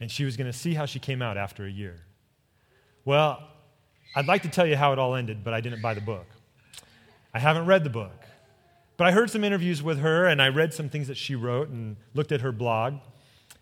And 0.00 0.10
she 0.10 0.24
was 0.24 0.36
going 0.36 0.50
to 0.50 0.58
see 0.58 0.74
how 0.74 0.84
she 0.84 0.98
came 0.98 1.22
out 1.22 1.36
after 1.38 1.64
a 1.64 1.70
year. 1.70 2.02
Well, 3.06 3.40
I'd 4.16 4.26
like 4.26 4.42
to 4.42 4.48
tell 4.48 4.66
you 4.66 4.76
how 4.76 4.92
it 4.92 4.98
all 4.98 5.14
ended, 5.14 5.44
but 5.44 5.54
I 5.54 5.60
didn't 5.60 5.80
buy 5.80 5.94
the 5.94 6.00
book. 6.00 6.26
I 7.32 7.38
haven't 7.38 7.66
read 7.66 7.84
the 7.84 7.90
book. 7.90 8.24
But 8.96 9.06
I 9.06 9.12
heard 9.12 9.30
some 9.30 9.44
interviews 9.44 9.80
with 9.80 10.00
her 10.00 10.26
and 10.26 10.42
I 10.42 10.48
read 10.48 10.74
some 10.74 10.88
things 10.88 11.06
that 11.06 11.16
she 11.16 11.36
wrote 11.36 11.68
and 11.68 11.96
looked 12.14 12.32
at 12.32 12.40
her 12.40 12.50
blog. 12.50 12.94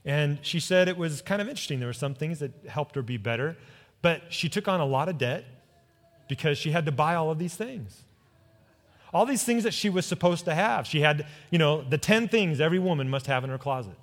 And 0.05 0.39
she 0.41 0.61
said 0.61 0.89
it 0.89 0.97
was 0.97 1.21
kind 1.21 1.43
of 1.43 1.49
interesting. 1.49 1.79
There 1.79 1.89
were 1.89 1.93
some 1.93 2.15
things 2.15 2.39
that 2.39 2.53
helped 2.67 2.95
her 2.95 3.03
be 3.03 3.19
better, 3.19 3.57
but 4.01 4.23
she 4.31 4.49
took 4.49 4.67
on 4.67 4.81
a 4.81 4.87
lot 4.87 5.11
of 5.11 5.19
debt 5.19 5.45
because 6.27 6.57
she 6.57 6.71
had 6.71 6.87
to 6.87 6.93
buy 6.93 7.15
all 7.15 7.31
of 7.31 7.39
these 7.39 7.55
things. 7.55 8.03
All 9.13 9.27
these 9.27 9.45
things 9.45 9.63
that 9.65 9.75
she 9.75 9.91
was 9.91 10.07
supposed 10.07 10.47
to 10.47 10.55
have. 10.55 10.87
She 10.87 11.03
had, 11.03 11.27
you 11.51 11.59
know, 11.59 11.83
the 11.83 11.99
10 11.99 12.29
things 12.29 12.63
every 12.63 12.79
woman 12.79 13.11
must 13.11 13.27
have 13.27 13.45
in 13.45 13.51
her 13.51 13.59
closet. 13.59 13.99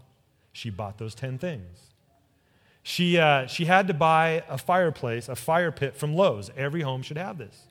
She 0.53 0.69
bought 0.69 0.99
those 0.99 1.15
10 1.15 1.39
things. 1.39 1.90
She, 2.83 3.17
uh, 3.17 3.45
she 3.47 3.65
had 3.65 3.87
to 3.87 3.93
buy 3.93 4.43
a 4.49 4.57
fireplace, 4.57 5.29
a 5.29 5.35
fire 5.35 5.71
pit 5.71 5.95
from 5.95 6.15
Lowe's. 6.15 6.49
Every 6.57 6.81
home 6.81 7.03
should 7.03 7.17
have 7.17 7.37
this. 7.37 7.67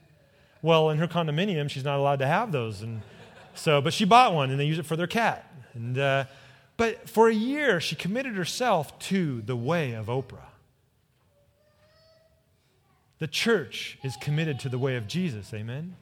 Well, 0.62 0.90
in 0.90 0.98
her 0.98 1.08
condominium, 1.08 1.68
she's 1.68 1.84
not 1.84 1.98
allowed 1.98 2.20
to 2.20 2.26
have 2.26 2.52
those. 2.52 2.82
And 2.82 3.02
so, 3.54 3.80
but 3.80 3.92
she 3.92 4.04
bought 4.04 4.34
one 4.34 4.50
and 4.50 4.60
they 4.60 4.66
use 4.66 4.78
it 4.78 4.86
for 4.86 4.96
their 4.96 5.06
cat. 5.06 5.52
And, 5.74 5.98
uh, 5.98 6.24
but 6.76 7.08
for 7.08 7.28
a 7.28 7.34
year, 7.34 7.80
she 7.80 7.96
committed 7.96 8.34
herself 8.34 8.98
to 9.00 9.42
the 9.42 9.56
way 9.56 9.92
of 9.92 10.06
Oprah. 10.06 10.38
The 13.18 13.26
church 13.26 13.98
is 14.02 14.16
committed 14.16 14.58
to 14.60 14.68
the 14.68 14.78
way 14.78 14.96
of 14.96 15.06
Jesus, 15.06 15.52
amen? 15.52 15.96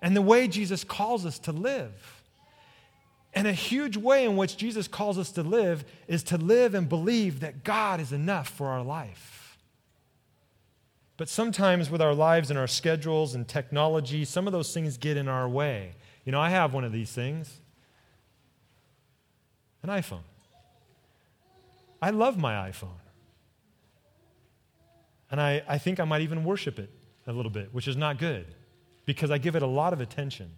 And 0.00 0.14
the 0.14 0.22
way 0.22 0.46
Jesus 0.46 0.84
calls 0.84 1.26
us 1.26 1.38
to 1.40 1.52
live. 1.52 2.17
And 3.34 3.46
a 3.46 3.52
huge 3.52 3.96
way 3.96 4.24
in 4.24 4.36
which 4.36 4.56
Jesus 4.56 4.88
calls 4.88 5.18
us 5.18 5.30
to 5.32 5.42
live 5.42 5.84
is 6.06 6.22
to 6.24 6.38
live 6.38 6.74
and 6.74 6.88
believe 6.88 7.40
that 7.40 7.62
God 7.62 8.00
is 8.00 8.12
enough 8.12 8.48
for 8.48 8.68
our 8.68 8.82
life. 8.82 9.58
But 11.16 11.28
sometimes 11.28 11.90
with 11.90 12.00
our 12.00 12.14
lives 12.14 12.48
and 12.48 12.58
our 12.58 12.66
schedules 12.66 13.34
and 13.34 13.46
technology, 13.46 14.24
some 14.24 14.46
of 14.46 14.52
those 14.52 14.72
things 14.72 14.96
get 14.96 15.16
in 15.16 15.28
our 15.28 15.48
way. 15.48 15.94
You 16.24 16.32
know, 16.32 16.40
I 16.40 16.50
have 16.50 16.72
one 16.72 16.84
of 16.84 16.92
these 16.92 17.10
things 17.10 17.60
an 19.82 19.90
iPhone. 19.90 20.22
I 22.02 22.10
love 22.10 22.36
my 22.36 22.68
iPhone. 22.68 23.00
And 25.30 25.40
I, 25.40 25.62
I 25.68 25.78
think 25.78 26.00
I 26.00 26.04
might 26.04 26.22
even 26.22 26.44
worship 26.44 26.78
it 26.78 26.90
a 27.26 27.32
little 27.32 27.50
bit, 27.50 27.72
which 27.72 27.86
is 27.86 27.96
not 27.96 28.18
good 28.18 28.46
because 29.04 29.30
I 29.30 29.38
give 29.38 29.56
it 29.56 29.62
a 29.62 29.66
lot 29.66 29.92
of 29.92 30.00
attention. 30.00 30.50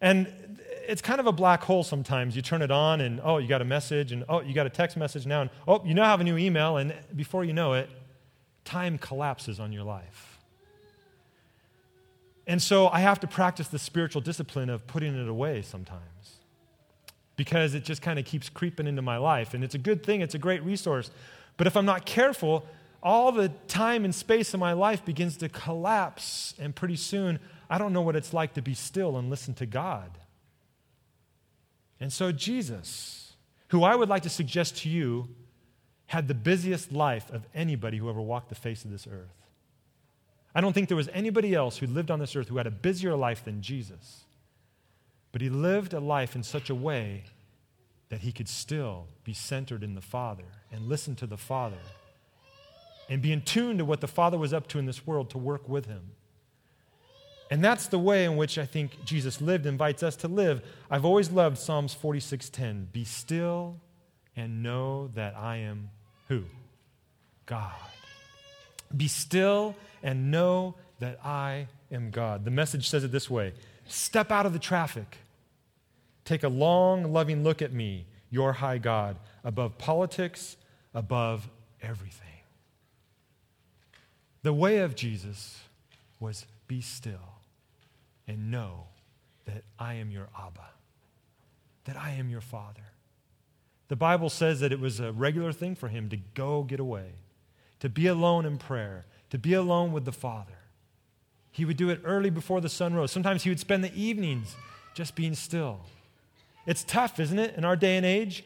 And 0.00 0.60
it's 0.86 1.02
kind 1.02 1.20
of 1.20 1.26
a 1.26 1.32
black 1.32 1.62
hole 1.62 1.82
sometimes. 1.82 2.36
You 2.36 2.42
turn 2.42 2.62
it 2.62 2.70
on 2.70 3.00
and, 3.00 3.20
oh, 3.22 3.38
you 3.38 3.48
got 3.48 3.62
a 3.62 3.64
message, 3.64 4.12
and 4.12 4.24
oh, 4.28 4.40
you 4.40 4.54
got 4.54 4.66
a 4.66 4.70
text 4.70 4.96
message 4.96 5.26
now, 5.26 5.42
and 5.42 5.50
oh, 5.66 5.82
you 5.84 5.94
now 5.94 6.04
have 6.04 6.20
a 6.20 6.24
new 6.24 6.36
email, 6.36 6.76
and 6.76 6.94
before 7.14 7.44
you 7.44 7.52
know 7.52 7.74
it, 7.74 7.88
time 8.64 8.98
collapses 8.98 9.60
on 9.60 9.72
your 9.72 9.84
life. 9.84 10.38
And 12.46 12.60
so 12.60 12.88
I 12.88 13.00
have 13.00 13.20
to 13.20 13.26
practice 13.26 13.68
the 13.68 13.78
spiritual 13.78 14.20
discipline 14.20 14.68
of 14.68 14.86
putting 14.86 15.14
it 15.14 15.28
away 15.28 15.62
sometimes 15.62 16.00
because 17.36 17.74
it 17.74 17.84
just 17.84 18.02
kind 18.02 18.18
of 18.18 18.24
keeps 18.24 18.48
creeping 18.48 18.86
into 18.86 19.02
my 19.02 19.16
life. 19.16 19.54
And 19.54 19.64
it's 19.64 19.74
a 19.74 19.78
good 19.78 20.04
thing, 20.04 20.20
it's 20.20 20.34
a 20.34 20.38
great 20.38 20.62
resource. 20.62 21.10
But 21.56 21.66
if 21.66 21.76
I'm 21.76 21.86
not 21.86 22.04
careful, 22.04 22.66
all 23.02 23.32
the 23.32 23.48
time 23.68 24.04
and 24.04 24.14
space 24.14 24.54
in 24.54 24.60
my 24.60 24.72
life 24.72 25.04
begins 25.04 25.36
to 25.38 25.48
collapse, 25.48 26.54
and 26.58 26.74
pretty 26.74 26.96
soon 26.96 27.38
I 27.68 27.78
don't 27.78 27.92
know 27.92 28.02
what 28.02 28.16
it's 28.16 28.32
like 28.32 28.54
to 28.54 28.62
be 28.62 28.74
still 28.74 29.16
and 29.16 29.30
listen 29.30 29.54
to 29.54 29.66
God. 29.66 30.10
And 32.04 32.12
so, 32.12 32.32
Jesus, 32.32 33.32
who 33.68 33.82
I 33.82 33.94
would 33.94 34.10
like 34.10 34.24
to 34.24 34.28
suggest 34.28 34.76
to 34.82 34.90
you, 34.90 35.26
had 36.04 36.28
the 36.28 36.34
busiest 36.34 36.92
life 36.92 37.30
of 37.30 37.46
anybody 37.54 37.96
who 37.96 38.10
ever 38.10 38.20
walked 38.20 38.50
the 38.50 38.54
face 38.54 38.84
of 38.84 38.90
this 38.90 39.06
earth. 39.10 39.48
I 40.54 40.60
don't 40.60 40.74
think 40.74 40.88
there 40.88 40.98
was 40.98 41.08
anybody 41.14 41.54
else 41.54 41.78
who 41.78 41.86
lived 41.86 42.10
on 42.10 42.18
this 42.18 42.36
earth 42.36 42.48
who 42.48 42.58
had 42.58 42.66
a 42.66 42.70
busier 42.70 43.16
life 43.16 43.42
than 43.42 43.62
Jesus. 43.62 44.24
But 45.32 45.40
he 45.40 45.48
lived 45.48 45.94
a 45.94 45.98
life 45.98 46.36
in 46.36 46.42
such 46.42 46.68
a 46.68 46.74
way 46.74 47.24
that 48.10 48.20
he 48.20 48.32
could 48.32 48.50
still 48.50 49.06
be 49.24 49.32
centered 49.32 49.82
in 49.82 49.94
the 49.94 50.02
Father 50.02 50.44
and 50.70 50.90
listen 50.90 51.16
to 51.16 51.26
the 51.26 51.38
Father 51.38 51.80
and 53.08 53.22
be 53.22 53.32
in 53.32 53.40
tune 53.40 53.78
to 53.78 53.84
what 53.86 54.02
the 54.02 54.08
Father 54.08 54.36
was 54.36 54.52
up 54.52 54.66
to 54.68 54.78
in 54.78 54.84
this 54.84 55.06
world 55.06 55.30
to 55.30 55.38
work 55.38 55.66
with 55.70 55.86
him. 55.86 56.10
And 57.54 57.62
that's 57.62 57.86
the 57.86 58.00
way 58.00 58.24
in 58.24 58.36
which 58.36 58.58
I 58.58 58.66
think 58.66 59.04
Jesus 59.04 59.40
lived, 59.40 59.64
invites 59.64 60.02
us 60.02 60.16
to 60.16 60.26
live. 60.26 60.60
I've 60.90 61.04
always 61.04 61.30
loved 61.30 61.56
Psalms 61.56 61.94
46:10. 61.94 62.86
Be 62.90 63.04
still 63.04 63.80
and 64.34 64.60
know 64.60 65.06
that 65.14 65.36
I 65.36 65.58
am 65.58 65.90
who? 66.26 66.46
God. 67.46 67.70
Be 68.96 69.06
still 69.06 69.76
and 70.02 70.32
know 70.32 70.74
that 70.98 71.24
I 71.24 71.68
am 71.92 72.10
God. 72.10 72.44
The 72.44 72.50
message 72.50 72.88
says 72.88 73.04
it 73.04 73.12
this 73.12 73.30
way 73.30 73.52
Step 73.86 74.32
out 74.32 74.46
of 74.46 74.52
the 74.52 74.58
traffic. 74.58 75.18
Take 76.24 76.42
a 76.42 76.48
long, 76.48 77.12
loving 77.12 77.44
look 77.44 77.62
at 77.62 77.72
me, 77.72 78.06
your 78.30 78.54
high 78.54 78.78
God, 78.78 79.16
above 79.44 79.78
politics, 79.78 80.56
above 80.92 81.48
everything. 81.80 82.40
The 84.42 84.52
way 84.52 84.78
of 84.78 84.96
Jesus 84.96 85.60
was 86.18 86.46
be 86.66 86.80
still 86.80 87.33
and 88.26 88.50
know 88.50 88.86
that 89.46 89.64
I 89.78 89.94
am 89.94 90.10
your 90.10 90.28
Abba, 90.38 90.68
that 91.84 91.96
I 91.96 92.12
am 92.12 92.28
your 92.28 92.40
Father. 92.40 92.82
The 93.88 93.96
Bible 93.96 94.30
says 94.30 94.60
that 94.60 94.72
it 94.72 94.80
was 94.80 95.00
a 95.00 95.12
regular 95.12 95.52
thing 95.52 95.74
for 95.74 95.88
him 95.88 96.08
to 96.08 96.16
go 96.16 96.62
get 96.62 96.80
away, 96.80 97.12
to 97.80 97.88
be 97.88 98.06
alone 98.06 98.46
in 98.46 98.58
prayer, 98.58 99.04
to 99.30 99.38
be 99.38 99.52
alone 99.52 99.92
with 99.92 100.04
the 100.04 100.12
Father. 100.12 100.58
He 101.50 101.64
would 101.64 101.76
do 101.76 101.90
it 101.90 102.00
early 102.04 102.30
before 102.30 102.60
the 102.60 102.68
sun 102.68 102.94
rose. 102.94 103.12
Sometimes 103.12 103.44
he 103.44 103.50
would 103.50 103.60
spend 103.60 103.84
the 103.84 103.94
evenings 103.94 104.56
just 104.94 105.14
being 105.14 105.34
still. 105.34 105.80
It's 106.66 106.82
tough, 106.82 107.20
isn't 107.20 107.38
it, 107.38 107.54
in 107.56 107.64
our 107.64 107.76
day 107.76 107.96
and 107.96 108.06
age, 108.06 108.44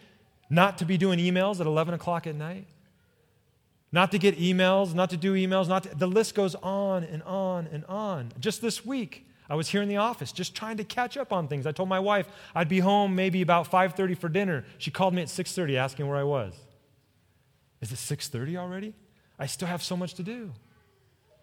not 0.50 0.78
to 0.78 0.84
be 0.84 0.98
doing 0.98 1.18
emails 1.18 1.60
at 1.60 1.66
11 1.66 1.94
o'clock 1.94 2.26
at 2.26 2.34
night? 2.34 2.66
not 3.90 4.10
to 4.12 4.18
get 4.18 4.38
emails, 4.38 4.94
not 4.94 5.10
to 5.10 5.16
do 5.16 5.34
emails, 5.34 5.68
not 5.68 5.84
to, 5.84 5.94
the 5.94 6.06
list 6.06 6.34
goes 6.34 6.54
on 6.56 7.04
and 7.04 7.22
on 7.22 7.66
and 7.72 7.84
on. 7.86 8.32
Just 8.38 8.60
this 8.60 8.84
week, 8.84 9.26
I 9.48 9.54
was 9.54 9.68
here 9.68 9.80
in 9.80 9.88
the 9.88 9.96
office 9.96 10.30
just 10.30 10.54
trying 10.54 10.76
to 10.76 10.84
catch 10.84 11.16
up 11.16 11.32
on 11.32 11.48
things. 11.48 11.66
I 11.66 11.72
told 11.72 11.88
my 11.88 11.98
wife 11.98 12.28
I'd 12.54 12.68
be 12.68 12.80
home 12.80 13.14
maybe 13.14 13.40
about 13.40 13.70
5:30 13.70 14.14
for 14.14 14.28
dinner. 14.28 14.64
She 14.76 14.90
called 14.90 15.14
me 15.14 15.22
at 15.22 15.28
6:30 15.28 15.76
asking 15.76 16.06
where 16.06 16.18
I 16.18 16.24
was. 16.24 16.54
Is 17.80 17.92
it 17.92 17.98
6:30 17.98 18.56
already? 18.56 18.94
I 19.38 19.46
still 19.46 19.68
have 19.68 19.82
so 19.82 19.96
much 19.96 20.14
to 20.14 20.22
do. 20.22 20.52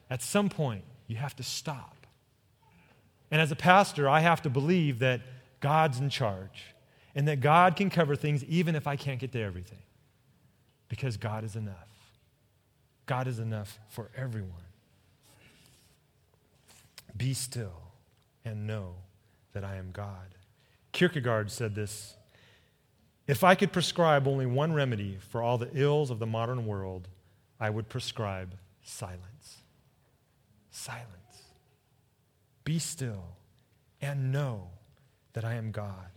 At 0.10 0.22
some 0.22 0.50
point, 0.50 0.84
you 1.08 1.16
have 1.16 1.36
to 1.38 1.44
stop. 1.44 2.06
And 3.32 3.42
as 3.42 3.52
a 3.52 3.56
pastor, 3.56 4.08
I 4.08 4.20
have 4.20 4.42
to 4.44 4.50
believe 4.50 5.00
that 5.00 5.22
God's 5.60 6.00
in 6.00 6.10
charge 6.10 6.76
and 7.16 7.28
that 7.28 7.40
God 7.40 7.76
can 7.76 7.90
cover 7.90 8.16
things 8.16 8.44
even 8.44 8.76
if 8.76 8.86
I 8.86 8.96
can't 8.96 9.20
get 9.20 9.32
to 9.32 9.42
everything. 9.42 9.82
Because 10.90 11.18
God 11.18 11.44
is 11.44 11.56
enough. 11.56 11.90
God 13.08 13.28
is 13.28 13.40
enough 13.40 13.80
for 13.90 14.12
everyone. 14.16 14.62
Be 17.18 17.34
still 17.34 17.85
and 18.46 18.68
know 18.68 18.96
that 19.54 19.66
I 19.66 19.76
am 19.76 19.90
God. 19.92 20.36
Kierkegaard 20.92 21.52
said 21.52 21.76
this 21.76 22.16
If 23.28 23.44
I 23.44 23.56
could 23.56 23.74
prescribe 23.74 24.28
only 24.28 24.46
one 24.46 24.74
remedy 24.74 25.18
for 25.30 25.42
all 25.42 25.58
the 25.58 25.70
ills 25.74 26.12
of 26.12 26.20
the 26.20 26.26
modern 26.26 26.66
world, 26.66 27.08
I 27.60 27.70
would 27.70 27.90
prescribe 27.90 28.56
silence. 28.84 29.64
Silence. 30.70 31.10
Be 32.64 32.80
still 32.80 33.36
and 34.02 34.32
know 34.32 34.70
that 35.34 35.44
I 35.44 35.56
am 35.56 35.72
God. 35.72 36.10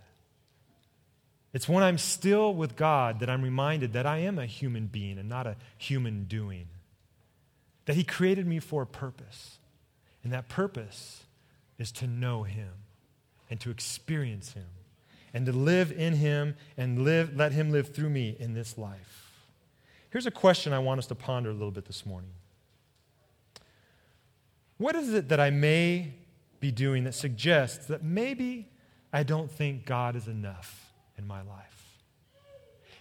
It's 1.53 1.69
when 1.69 1.83
I'm 1.83 1.99
still 1.99 2.55
with 2.55 2.77
God 2.77 3.21
that 3.21 3.31
I'm 3.31 3.43
reminded 3.43 3.95
that 3.95 4.07
I 4.07 4.19
am 4.19 4.39
a 4.39 4.47
human 4.47 4.87
being 4.87 5.19
and 5.19 5.29
not 5.29 5.47
a 5.47 5.57
human 5.77 6.25
doing 6.25 6.69
that 7.87 7.97
He 7.97 8.05
created 8.05 8.47
me 8.47 8.61
for 8.61 8.83
a 8.83 8.87
purpose. 8.87 9.59
And 10.23 10.33
that 10.33 10.49
purpose 10.49 11.25
is 11.79 11.93
to 11.93 12.07
know 12.07 12.43
Him 12.43 12.71
and 13.51 13.61
to 13.61 13.71
experience 13.71 14.53
Him 14.53 14.67
and 15.33 15.47
to 15.47 15.53
live 15.53 15.93
in 15.93 16.15
Him 16.15 16.57
and 16.77 17.05
live, 17.05 17.37
let 17.37 17.53
Him 17.53 17.71
live 17.71 17.95
through 17.95 18.11
me 18.11 18.37
in 18.39 18.55
this 18.55 18.77
life. 18.79 19.31
Here's 20.11 20.27
a 20.27 20.31
question 20.31 20.73
I 20.73 20.79
want 20.79 20.99
us 20.99 21.07
to 21.09 21.15
ponder 21.15 21.51
a 21.51 21.53
little 21.53 21.71
bit 21.71 21.85
this 21.85 22.07
morning. 22.07 22.31
What 24.79 24.95
is 24.95 25.13
it 25.13 25.29
that 25.29 25.41
I 25.41 25.51
may 25.51 26.15
be 26.61 26.71
doing 26.71 27.05
that 27.05 27.15
suggests 27.15 27.87
that 27.87 28.03
maybe 28.03 28.69
I 29.13 29.23
don't 29.23 29.51
think 29.51 29.85
God 29.85 30.17
is 30.17 30.29
enough 30.29 30.93
in 31.17 31.27
my 31.27 31.43
life? 31.43 31.99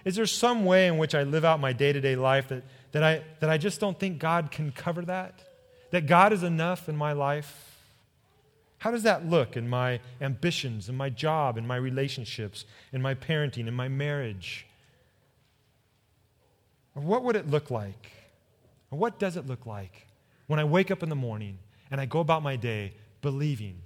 Is 0.04 0.16
there 0.16 0.26
some 0.26 0.66
way 0.66 0.88
in 0.88 0.98
which 0.98 1.14
I 1.14 1.24
live 1.24 1.46
out 1.46 1.60
my 1.60 1.74
day 1.74 1.94
to 1.94 2.02
day 2.02 2.16
life 2.16 2.48
that 2.50 2.64
that 2.92 3.04
I, 3.04 3.24
that 3.40 3.50
I 3.50 3.58
just 3.58 3.80
don't 3.80 4.00
think 4.00 4.20
God 4.20 4.52
can 4.52 4.72
cover 4.72 5.04
that? 5.04 5.44
That 5.92 6.08
God 6.08 6.34
is 6.34 6.44
enough 6.44 6.90
in 6.90 6.96
my 6.96 7.14
life? 7.14 7.77
How 8.80 8.92
does 8.92 9.04
that 9.04 9.28
look 9.28 9.58
in 9.58 9.68
my 9.68 10.00
ambitions, 10.22 10.88
in 10.88 10.96
my 10.96 11.10
job, 11.10 11.58
in 11.58 11.66
my 11.66 11.78
relationships, 11.78 12.66
in 12.94 13.02
my 13.02 13.16
parenting, 13.16 13.68
in 13.68 13.74
my 13.74 13.88
marriage? 13.88 14.66
Or 16.96 17.02
what 17.02 17.24
would 17.24 17.36
it 17.36 17.50
look 17.50 17.72
like? 17.72 18.12
Or 18.92 19.00
what 19.00 19.20
does 19.20 19.36
it 19.36 19.48
look 19.48 19.66
like 19.66 20.08
when 20.48 20.60
I 20.60 20.64
wake 20.64 20.92
up 20.92 21.04
in 21.04 21.10
the 21.10 21.16
morning 21.16 21.58
and 21.90 22.00
I 22.00 22.06
go 22.06 22.20
about 22.20 22.44
my 22.44 22.56
day 22.56 22.94
believing 23.22 23.82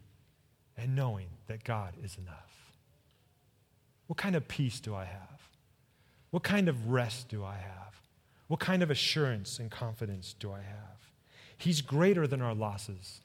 and 0.77 0.95
knowing 0.95 1.27
that 1.47 1.63
God 1.63 1.93
is 2.03 2.17
enough? 2.17 2.51
What 4.07 4.17
kind 4.17 4.35
of 4.35 4.47
peace 4.47 4.81
do 4.81 4.93
I 4.93 5.05
have? 5.05 5.41
What 6.31 6.43
kind 6.43 6.67
of 6.67 6.89
rest 6.89 7.29
do 7.29 7.45
I 7.45 7.55
have? 7.55 8.01
What 8.47 8.59
kind 8.59 8.83
of 8.83 8.91
assurance 8.91 9.57
and 9.59 9.71
confidence 9.71 10.35
do 10.37 10.51
I 10.51 10.59
have? 10.59 11.11
He's 11.57 11.81
greater 11.81 12.27
than 12.27 12.41
our 12.41 12.53
losses. 12.53 13.20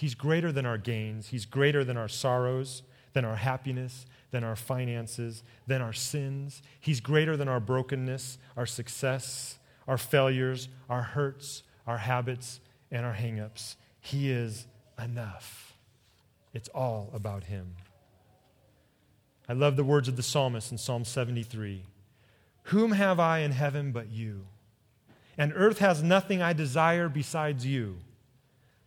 He's 0.00 0.14
greater 0.14 0.50
than 0.50 0.64
our 0.64 0.78
gains. 0.78 1.28
He's 1.28 1.44
greater 1.44 1.84
than 1.84 1.98
our 1.98 2.08
sorrows, 2.08 2.82
than 3.12 3.26
our 3.26 3.36
happiness, 3.36 4.06
than 4.30 4.42
our 4.42 4.56
finances, 4.56 5.42
than 5.66 5.82
our 5.82 5.92
sins. 5.92 6.62
He's 6.80 7.00
greater 7.00 7.36
than 7.36 7.48
our 7.48 7.60
brokenness, 7.60 8.38
our 8.56 8.64
success, 8.64 9.58
our 9.86 9.98
failures, 9.98 10.70
our 10.88 11.02
hurts, 11.02 11.64
our 11.86 11.98
habits, 11.98 12.60
and 12.90 13.04
our 13.04 13.12
hangups. 13.12 13.76
He 14.00 14.30
is 14.30 14.66
enough. 14.98 15.76
It's 16.54 16.70
all 16.70 17.10
about 17.12 17.44
Him. 17.44 17.76
I 19.50 19.52
love 19.52 19.76
the 19.76 19.84
words 19.84 20.08
of 20.08 20.16
the 20.16 20.22
psalmist 20.22 20.72
in 20.72 20.78
Psalm 20.78 21.04
73 21.04 21.84
Whom 22.62 22.92
have 22.92 23.20
I 23.20 23.40
in 23.40 23.52
heaven 23.52 23.92
but 23.92 24.08
you? 24.08 24.46
And 25.36 25.52
earth 25.54 25.80
has 25.80 26.02
nothing 26.02 26.40
I 26.40 26.54
desire 26.54 27.10
besides 27.10 27.66
you. 27.66 27.98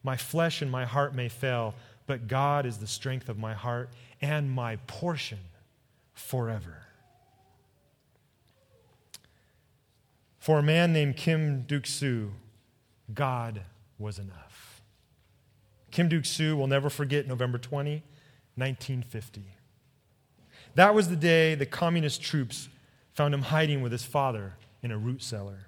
My 0.03 0.17
flesh 0.17 0.61
and 0.61 0.69
my 0.69 0.85
heart 0.85 1.15
may 1.15 1.29
fail, 1.29 1.73
but 2.05 2.27
God 2.27 2.65
is 2.65 2.77
the 2.77 2.87
strength 2.87 3.29
of 3.29 3.37
my 3.37 3.53
heart 3.53 3.89
and 4.21 4.51
my 4.51 4.75
portion 4.87 5.39
forever. 6.13 6.83
For 10.39 10.59
a 10.59 10.63
man 10.63 10.91
named 10.91 11.15
Kim 11.15 11.61
Duk 11.61 11.85
Soo, 11.85 12.33
God 13.13 13.61
was 13.97 14.19
enough. 14.19 14.81
Kim 15.89 16.09
Duk 16.09 16.25
Soo 16.25 16.57
will 16.57 16.67
never 16.67 16.89
forget 16.89 17.27
November 17.27 17.57
20, 17.57 18.03
1950. 18.55 19.43
That 20.75 20.93
was 20.93 21.07
the 21.07 21.15
day 21.15 21.55
the 21.55 21.65
communist 21.65 22.21
troops 22.21 22.67
found 23.13 23.33
him 23.33 23.43
hiding 23.43 23.81
with 23.81 23.91
his 23.91 24.03
father 24.03 24.53
in 24.81 24.91
a 24.91 24.97
root 24.97 25.21
cellar. 25.23 25.67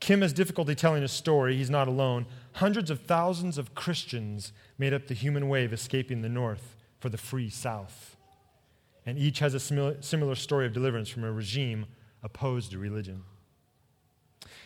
Kim 0.00 0.22
has 0.22 0.32
difficulty 0.32 0.74
telling 0.74 1.02
his 1.02 1.12
story. 1.12 1.56
He's 1.56 1.70
not 1.70 1.88
alone. 1.88 2.26
Hundreds 2.54 2.90
of 2.90 3.00
thousands 3.00 3.58
of 3.58 3.74
Christians 3.74 4.52
made 4.78 4.94
up 4.94 5.06
the 5.06 5.14
human 5.14 5.48
wave 5.48 5.72
escaping 5.72 6.22
the 6.22 6.28
North 6.28 6.76
for 7.00 7.08
the 7.08 7.18
free 7.18 7.50
South. 7.50 8.16
And 9.04 9.18
each 9.18 9.38
has 9.40 9.54
a 9.54 9.60
similar 9.60 10.34
story 10.34 10.66
of 10.66 10.72
deliverance 10.72 11.08
from 11.08 11.24
a 11.24 11.32
regime 11.32 11.86
opposed 12.22 12.72
to 12.72 12.78
religion. 12.78 13.24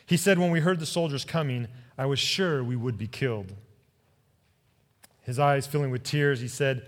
He 0.04 0.16
said, 0.16 0.38
When 0.38 0.50
we 0.50 0.60
heard 0.60 0.80
the 0.80 0.86
soldiers 0.86 1.24
coming, 1.24 1.68
I 1.96 2.06
was 2.06 2.18
sure 2.18 2.62
we 2.62 2.76
would 2.76 2.98
be 2.98 3.06
killed. 3.06 3.54
His 5.20 5.38
eyes 5.38 5.66
filling 5.66 5.90
with 5.90 6.02
tears, 6.02 6.40
he 6.40 6.48
said, 6.48 6.86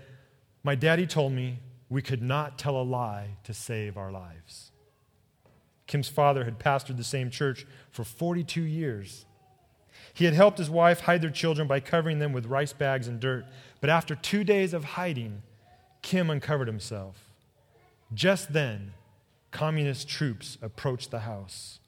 My 0.63 0.75
daddy 0.75 1.07
told 1.07 1.31
me 1.31 1.59
we 1.89 2.01
could 2.01 2.21
not 2.21 2.59
tell 2.59 2.79
a 2.79 2.83
lie 2.83 3.37
to 3.45 3.53
save 3.53 3.97
our 3.97 4.11
lives. 4.11 4.71
Kim's 5.87 6.09
father 6.09 6.45
had 6.45 6.59
pastored 6.59 6.97
the 6.97 7.03
same 7.03 7.29
church 7.29 7.65
for 7.91 8.03
42 8.03 8.61
years. 8.61 9.25
He 10.13 10.25
had 10.25 10.33
helped 10.33 10.57
his 10.57 10.69
wife 10.69 11.01
hide 11.01 11.21
their 11.21 11.29
children 11.29 11.67
by 11.67 11.79
covering 11.79 12.19
them 12.19 12.33
with 12.33 12.45
rice 12.45 12.73
bags 12.73 13.07
and 13.07 13.19
dirt. 13.19 13.45
But 13.81 13.89
after 13.89 14.15
two 14.15 14.43
days 14.43 14.73
of 14.73 14.83
hiding, 14.83 15.41
Kim 16.01 16.29
uncovered 16.29 16.67
himself. 16.67 17.29
Just 18.13 18.53
then, 18.53 18.93
communist 19.51 20.07
troops 20.07 20.57
approached 20.61 21.11
the 21.11 21.21
house. 21.21 21.79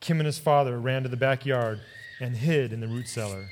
Kim 0.00 0.20
and 0.20 0.26
his 0.26 0.38
father 0.38 0.78
ran 0.78 1.02
to 1.02 1.08
the 1.08 1.16
backyard 1.16 1.80
and 2.20 2.36
hid 2.36 2.72
in 2.72 2.80
the 2.80 2.86
root 2.86 3.08
cellar. 3.08 3.48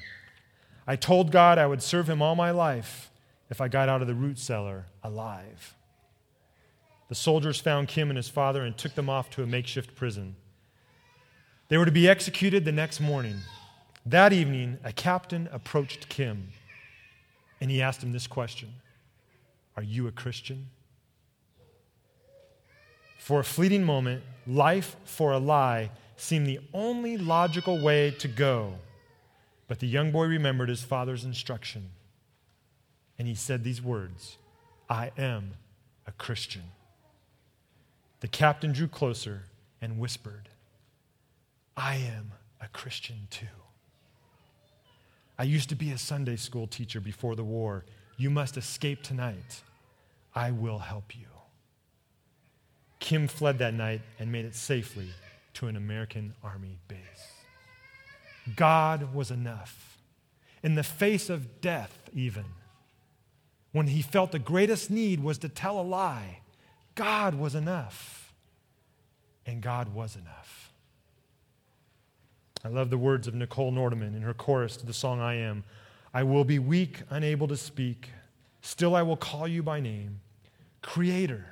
I 0.87 0.97
told 0.97 1.33
God 1.33 1.59
I 1.59 1.67
would 1.67 1.83
serve 1.83 2.09
him 2.09 2.21
all 2.21 2.37
my 2.37 2.51
life 2.51 3.11
if 3.51 3.61
I 3.61 3.69
got 3.69 3.89
out 3.89 4.03
of 4.03 4.09
the 4.09 4.15
root 4.15 4.39
cellar 4.39 4.87
alive. 5.03 5.75
The 7.09 7.15
soldiers 7.15 7.61
found 7.61 7.89
Kim 7.89 8.11
and 8.11 8.17
his 8.17 8.29
father 8.29 8.63
and 8.63 8.77
took 8.77 8.95
them 8.95 9.11
off 9.11 9.31
to 9.31 9.43
a 9.43 9.47
makeshift 9.47 9.95
prison. 9.95 10.37
They 11.69 11.79
were 11.79 11.85
to 11.85 11.93
be 11.93 12.09
executed 12.09 12.65
the 12.65 12.73
next 12.73 13.01
morning. 13.01 13.37
That 14.07 14.33
evening, 14.33 14.79
a 14.85 14.93
captain 14.93 15.49
approached 15.53 16.09
Kim 16.09 16.49
and 17.61 17.71
he 17.71 17.81
asked 17.81 18.03
him 18.03 18.13
this 18.13 18.27
question 18.27 18.75
Are 19.77 19.83
you 19.83 20.07
a 20.07 20.13
Christian? 20.13 20.69
For 23.19 23.41
a 23.41 23.45
fleeting 23.45 23.85
moment, 23.85 24.23
life 24.47 24.97
for 25.05 25.33
a 25.33 25.39
lie 25.39 25.91
seemed 26.17 26.47
the 26.47 26.61
only 26.75 27.17
logical 27.17 27.81
way 27.81 28.11
to 28.19 28.29
go. 28.29 28.75
But 29.67 29.79
the 29.79 29.87
young 29.87 30.13
boy 30.13 30.27
remembered 30.27 30.69
his 30.69 30.83
father's 30.83 31.25
instruction 31.25 31.91
and 33.19 33.27
he 33.27 33.35
said 33.35 33.65
these 33.65 33.81
words 33.81 34.37
I 34.91 35.11
am 35.17 35.53
a 36.07 36.13
Christian. 36.13 36.65
The 38.25 38.29
captain 38.29 38.73
drew 38.73 38.89
closer 38.89 39.43
and 39.83 39.99
whispered, 39.99 40.49
I 41.77 41.97
am 41.97 42.33
a 42.59 42.69
Christian 42.69 43.29
too. 43.29 43.45
I 45.39 45.43
used 45.43 45.69
to 45.69 45.75
be 45.75 45.91
a 45.91 45.99
Sunday 45.99 46.37
school 46.37 46.67
teacher 46.67 47.03
before 47.03 47.37
the 47.37 47.45
war. 47.45 47.85
You 48.17 48.31
must 48.31 48.57
escape 48.57 49.03
tonight. 49.03 49.61
I 50.35 50.53
will 50.53 50.79
help 50.79 51.15
you. 51.15 51.27
Kim 52.99 53.29
fled 53.29 53.59
that 53.59 53.75
night 53.75 54.01
and 54.19 54.33
made 54.33 54.47
it 54.47 54.55
safely 54.55 55.11
to 55.53 55.67
an 55.67 55.77
American 55.77 56.33
Army 56.43 56.79
base. 56.89 56.99
God 58.57 59.13
was 59.13 59.31
enough. 59.31 59.99
In 60.63 60.77
the 60.77 60.83
face 60.83 61.29
of 61.29 61.61
death, 61.61 62.09
even, 62.15 62.47
when 63.73 63.89
he 63.89 64.01
felt 64.01 64.33
the 64.33 64.39
greatest 64.39 64.91
need 64.91 65.23
was 65.23 65.37
to 65.37 65.51
tell 65.51 65.79
a 65.79 65.83
lie, 65.83 66.39
God 66.95 67.35
was 67.35 67.55
enough. 67.55 68.33
And 69.47 69.61
God 69.61 69.95
was 69.95 70.17
enough. 70.17 70.73
I 72.65 72.69
love 72.69 72.89
the 72.89 72.99
words 72.99 73.27
of 73.29 73.35
Nicole 73.35 73.71
Nordeman 73.71 74.15
in 74.15 74.23
her 74.23 74.33
chorus 74.33 74.77
to 74.79 74.87
the 74.87 74.95
song 74.95 75.21
I 75.21 75.35
Am. 75.35 75.65
I 76.15 76.23
will 76.23 76.45
be 76.45 76.59
weak, 76.59 77.03
unable 77.11 77.47
to 77.49 77.57
speak. 77.57 78.11
Still, 78.63 78.97
I 78.97 79.03
will 79.03 79.17
call 79.17 79.47
you 79.47 79.63
by 79.63 79.81
name. 79.81 80.21
Creator, 80.81 81.45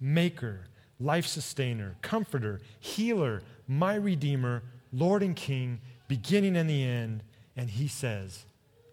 Maker, 0.00 0.66
Life 1.00 1.26
Sustainer, 1.26 1.96
Comforter, 2.02 2.60
Healer, 2.78 3.42
my 3.66 3.94
Redeemer, 3.96 4.62
Lord 4.92 5.22
and 5.22 5.34
King, 5.34 5.80
beginning 6.06 6.56
and 6.56 6.70
the 6.70 6.84
end. 6.84 7.24
And 7.56 7.68
He 7.70 7.88
says, 7.88 8.44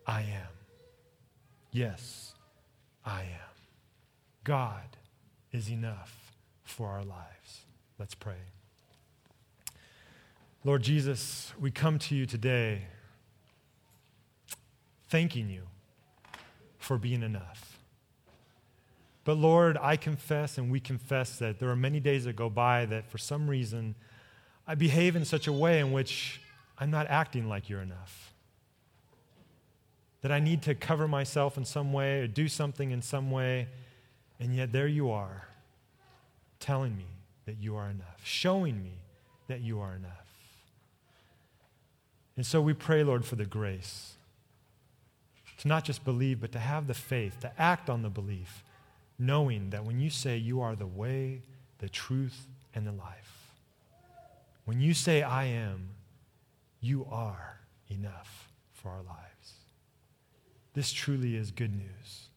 I 0.08 0.22
am. 0.22 0.48
Yes, 1.72 2.34
I 3.06 3.22
am. 3.22 3.54
God 4.44 4.82
is 5.56 5.70
enough 5.70 6.34
for 6.64 6.90
our 6.90 7.04
lives. 7.04 7.62
Let's 7.98 8.14
pray. 8.14 8.36
Lord 10.64 10.84
Jesus, 10.84 11.54
we 11.60 11.72
come 11.72 11.98
to 12.00 12.16
you 12.16 12.26
today 12.26 12.84
thanking 15.10 15.50
you 15.50 15.64
for 16.78 16.98
being 16.98 17.24
enough. 17.24 17.80
But 19.24 19.38
Lord, 19.38 19.78
I 19.82 19.96
confess 19.96 20.58
and 20.58 20.70
we 20.70 20.80
confess 20.80 21.40
that 21.40 21.60
there 21.60 21.70
are 21.70 21.76
many 21.76 22.00
days 22.00 22.26
that 22.26 22.36
go 22.36 22.50
by 22.50 22.86
that 22.88 23.10
for 23.10 23.18
some 23.18 23.50
reason 23.50 23.96
I 24.68 24.76
behave 24.76 25.16
in 25.16 25.24
such 25.24 25.48
a 25.48 25.54
way 25.54 25.80
in 25.80 25.92
which 25.92 26.42
I'm 26.78 26.92
not 26.92 27.08
acting 27.08 27.48
like 27.48 27.70
you're 27.70 27.82
enough. 27.82 28.34
That 30.22 30.32
I 30.32 30.40
need 30.40 30.64
to 30.64 30.76
cover 30.76 31.08
myself 31.08 31.58
in 31.58 31.64
some 31.64 31.94
way 31.94 32.22
or 32.22 32.28
do 32.28 32.48
something 32.48 32.92
in 32.92 33.02
some 33.02 33.32
way, 33.32 33.68
and 34.40 34.56
yet 34.56 34.72
there 34.72 34.88
you 34.88 35.12
are 35.12 35.48
telling 36.60 36.96
me 36.98 37.06
that 37.46 37.58
you 37.60 37.76
are 37.76 37.90
enough, 37.90 38.22
showing 38.24 38.82
me 38.84 38.94
that 39.48 39.62
you 39.62 39.80
are 39.80 39.96
enough. 39.96 40.26
And 42.36 42.46
so 42.46 42.62
we 42.62 42.74
pray, 42.74 43.04
Lord, 43.04 43.24
for 43.26 43.36
the 43.36 43.46
grace 43.46 44.14
to 45.58 45.68
not 45.68 45.86
just 45.86 46.04
believe, 46.04 46.42
but 46.42 46.52
to 46.52 46.60
have 46.60 46.88
the 46.88 46.94
faith, 46.94 47.40
to 47.40 47.52
act 47.58 47.90
on 47.90 48.02
the 48.02 48.10
belief, 48.10 48.64
knowing 49.18 49.70
that 49.70 49.86
when 49.86 50.00
you 50.00 50.10
say 50.10 50.36
you 50.36 50.62
are 50.62 50.76
the 50.76 50.86
way, 50.86 51.42
the 51.80 51.88
truth, 51.88 52.48
and 52.74 52.86
the 52.86 52.92
life, 52.92 53.54
when 54.66 54.82
you 54.82 54.94
say 54.94 55.22
I 55.22 55.46
am, 55.46 55.90
you 56.82 57.08
are 57.10 57.60
enough 57.90 58.52
for 58.74 58.90
our 58.90 59.04
lives. 59.04 59.54
This 60.74 60.92
truly 60.92 61.36
is 61.36 61.52
good 61.52 61.74
news. 61.74 62.28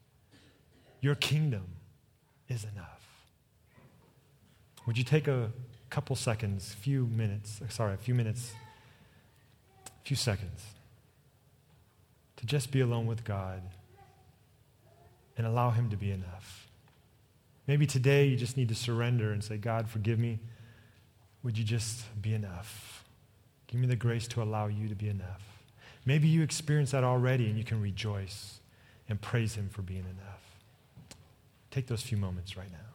Your 1.01 1.17
kingdom 1.17 1.67
is 2.49 2.65
enough. 2.65 3.09
Would 4.87 4.97
you 4.97 5.05
take 5.05 5.29
a 5.29 5.51
couple 5.91 6.17
seconds, 6.17 6.75
few 6.75 7.07
minutes, 7.07 7.61
uh, 7.63 7.69
sorry, 7.69 7.95
a 7.95 7.99
few 7.99 8.15
minutes, 8.15 8.53
a 9.87 10.07
few 10.07 10.17
seconds 10.17 10.65
to 12.37 12.47
just 12.47 12.71
be 12.71 12.81
alone 12.81 13.07
with 13.07 13.25
God 13.25 13.63
and 15.37 15.47
allow 15.47 15.71
Him 15.71 15.91
to 15.91 15.97
be 15.97 16.11
enough? 16.11 16.69
Maybe 17.67 17.87
today 17.87 18.27
you 18.27 18.37
just 18.37 18.57
need 18.57 18.71
to 18.71 18.75
surrender 18.75 19.31
and 19.31 19.45
say, 19.45 19.59
God, 19.59 19.89
forgive 19.89 20.19
me. 20.19 20.39
Would 21.43 21.59
you 21.59 21.65
just 21.65 22.05
be 22.21 22.33
enough? 22.33 23.05
Give 23.67 23.79
me 23.79 23.87
the 23.87 23.97
grace 23.97 24.27
to 24.29 24.43
allow 24.43 24.69
you 24.69 24.89
to 24.89 24.95
be 24.95 25.11
enough. 25.11 25.43
Maybe 26.07 26.29
you 26.29 26.43
experience 26.43 26.93
that 26.93 27.05
already 27.05 27.47
and 27.49 27.59
you 27.59 27.65
can 27.65 27.83
rejoice 27.83 28.61
and 29.07 29.21
praise 29.21 29.55
Him 29.55 29.69
for 29.69 29.83
being 29.83 30.05
enough. 30.05 30.38
Take 31.71 31.87
those 31.87 32.03
few 32.03 32.19
moments 32.19 32.57
right 32.57 32.71
now. 32.73 32.88